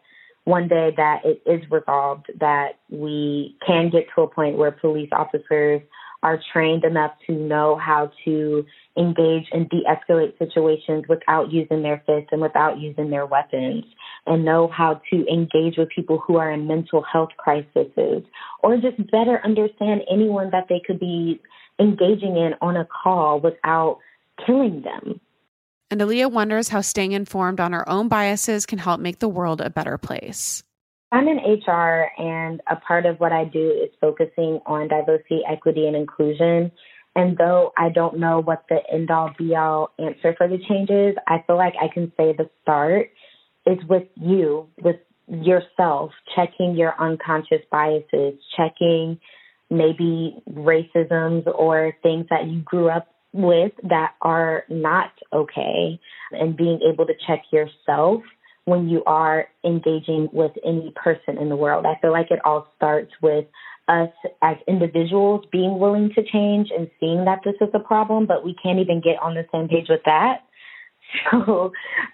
[0.49, 5.09] one day that it is resolved, that we can get to a point where police
[5.11, 5.81] officers
[6.23, 8.65] are trained enough to know how to
[8.97, 13.85] engage and de escalate situations without using their fists and without using their weapons,
[14.25, 18.23] and know how to engage with people who are in mental health crises,
[18.63, 21.39] or just better understand anyone that they could be
[21.79, 23.99] engaging in on a call without
[24.45, 25.21] killing them.
[25.91, 29.59] And Aaliyah wonders how staying informed on our own biases can help make the world
[29.59, 30.61] a better place.
[31.11, 35.87] I'm in HR, and a part of what I do is focusing on diversity, equity,
[35.87, 36.71] and inclusion.
[37.15, 41.15] And though I don't know what the end all be all answer for the changes,
[41.27, 43.09] I feel like I can say the start
[43.65, 49.19] is with you, with yourself, checking your unconscious biases, checking
[49.71, 55.99] maybe racisms or things that you grew up with that are not okay
[56.31, 58.23] and being able to check yourself
[58.65, 61.85] when you are engaging with any person in the world.
[61.85, 63.45] I feel like it all starts with
[63.87, 64.09] us
[64.41, 68.55] as individuals being willing to change and seeing that this is a problem, but we
[68.61, 70.43] can't even get on the same page with that.
[71.31, 71.71] So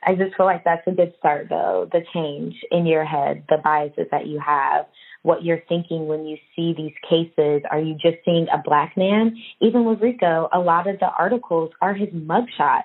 [0.08, 3.58] I just feel like that's a good start, though, the change in your head, the
[3.62, 4.86] biases that you have,
[5.26, 7.64] what you're thinking when you see these cases.
[7.72, 9.36] Are you just seeing a black man?
[9.60, 12.84] Even with Rico, a lot of the articles are his mugshot.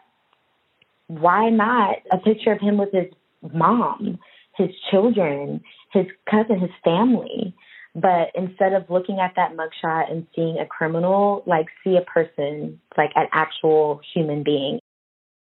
[1.07, 3.13] Why not a picture of him with his
[3.53, 4.19] mom,
[4.57, 5.61] his children,
[5.93, 7.55] his cousin, his family.
[7.95, 12.81] But instead of looking at that mugshot and seeing a criminal, like see a person,
[12.97, 14.79] like an actual human being.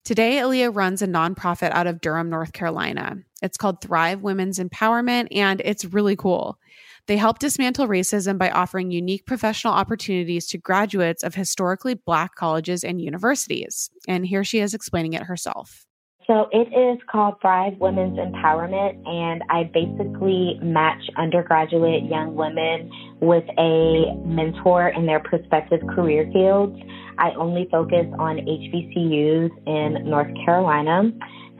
[0.05, 3.17] Today, Aaliyah runs a nonprofit out of Durham, North Carolina.
[3.43, 6.59] It's called Thrive Women's Empowerment, and it's really cool.
[7.07, 12.85] They help dismantle racism by offering unique professional opportunities to graduates of historically black colleges
[12.85, 13.91] and universities.
[14.07, 15.87] And here she is explaining it herself.
[16.29, 22.91] So it is called Thrive Women's Empowerment, and I basically match undergraduate young women
[23.23, 26.79] with a mentor in their prospective career fields.
[27.17, 31.11] I only focus on HBCUs in North Carolina.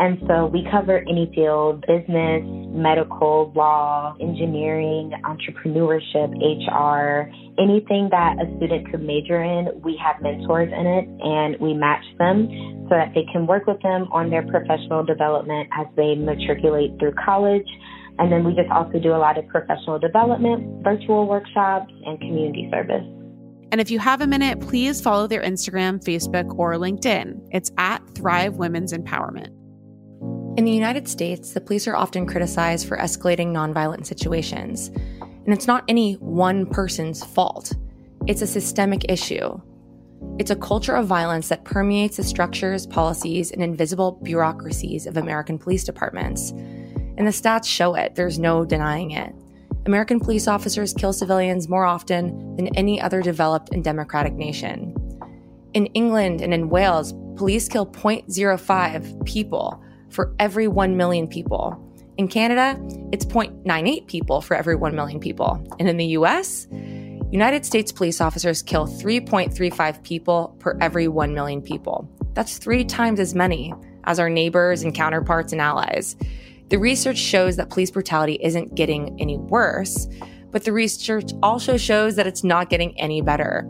[0.01, 7.29] And so we cover any field business, medical, law, engineering, entrepreneurship, HR,
[7.59, 9.69] anything that a student could major in.
[9.83, 12.49] We have mentors in it and we match them
[12.89, 17.15] so that they can work with them on their professional development as they matriculate through
[17.25, 17.67] college.
[18.21, 22.69] And then we just also do a lot of professional development, virtual workshops, and community
[22.71, 23.05] service.
[23.71, 27.49] And if you have a minute, please follow their Instagram, Facebook, or LinkedIn.
[27.51, 29.58] It's at Thrive Women's Empowerment.
[30.59, 34.89] In the United States, the police are often criticized for escalating nonviolent situations.
[35.21, 37.75] And it's not any one person's fault,
[38.27, 39.61] it's a systemic issue.
[40.37, 45.61] It's a culture of violence that permeates the structures, policies, and invisible bureaucracies of American
[45.61, 46.51] police departments.
[46.51, 49.33] And the stats show it, there's no denying it.
[49.87, 54.93] American police officers kill civilians more often than any other developed and democratic nation.
[55.73, 61.85] In England and in Wales, police kill 0.05 people for every 1 million people.
[62.17, 62.77] In Canada,
[63.13, 65.65] it's 0.98 people for every 1 million people.
[65.79, 66.67] And in the US,
[67.31, 72.09] United States police officers kill 3.35 people per every 1 million people.
[72.35, 76.17] That's three times as many as our neighbors and counterparts and allies.
[76.71, 80.09] The research shows that police brutality isn't getting any worse,
[80.51, 83.67] but the research also shows that it's not getting any better.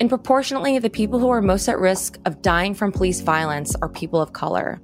[0.00, 3.88] And proportionately, the people who are most at risk of dying from police violence are
[3.88, 4.80] people of color.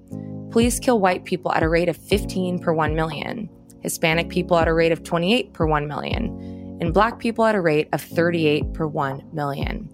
[0.50, 4.66] Police kill white people at a rate of 15 per 1 million, Hispanic people at
[4.66, 8.72] a rate of 28 per 1 million, and black people at a rate of 38
[8.72, 9.90] per 1 million.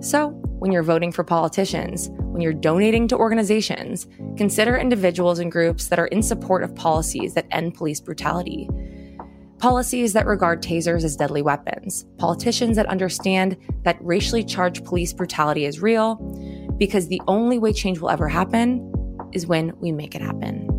[0.00, 0.28] So,
[0.60, 5.98] when you're voting for politicians, when you're donating to organizations, consider individuals and groups that
[5.98, 8.68] are in support of policies that end police brutality.
[9.58, 12.04] Policies that regard tasers as deadly weapons.
[12.18, 16.14] Politicians that understand that racially charged police brutality is real,
[16.78, 18.92] because the only way change will ever happen
[19.32, 20.75] is when we make it happen.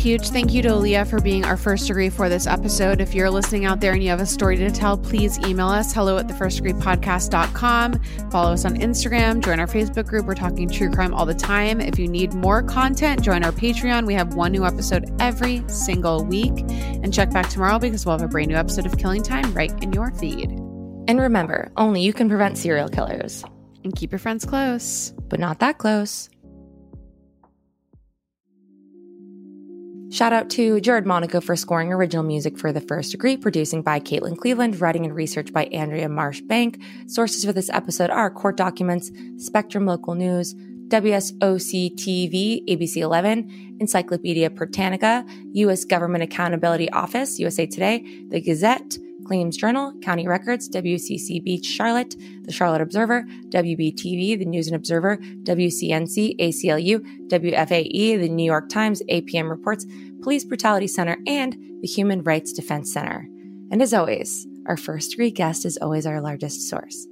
[0.00, 3.02] Huge thank you to Leah for being our first degree for this episode.
[3.02, 5.92] If you're listening out there and you have a story to tell, please email us
[5.92, 8.00] hello at the first degree podcast.com.
[8.30, 10.24] Follow us on Instagram, join our Facebook group.
[10.24, 11.82] We're talking true crime all the time.
[11.82, 14.06] If you need more content, join our Patreon.
[14.06, 16.54] We have one new episode every single week.
[16.56, 19.72] And check back tomorrow because we'll have a brand new episode of Killing Time right
[19.82, 20.48] in your feed.
[21.08, 23.44] And remember, only you can prevent serial killers.
[23.84, 26.29] And keep your friends close, but not that close.
[30.10, 34.00] Shout out to Jared Monaco for scoring original music for The First Degree, producing by
[34.00, 36.82] Caitlin Cleveland, writing and research by Andrea Marsh Bank.
[37.06, 40.56] Sources for this episode are court documents, Spectrum Local News,
[40.88, 45.84] WSOC TV, ABC 11, Encyclopedia Britannica, U.S.
[45.84, 48.98] Government Accountability Office, USA Today, The Gazette,
[49.30, 56.36] Claims Journal, County Records, WCCB Charlotte, The Charlotte Observer, WBTV, The News and Observer, WCNC,
[56.40, 59.86] ACLU, WFAE, The New York Times, APM Reports,
[60.20, 63.28] Police Brutality Center, and the Human Rights Defense Center.
[63.70, 67.06] And as always, our first degree guest is always our largest source.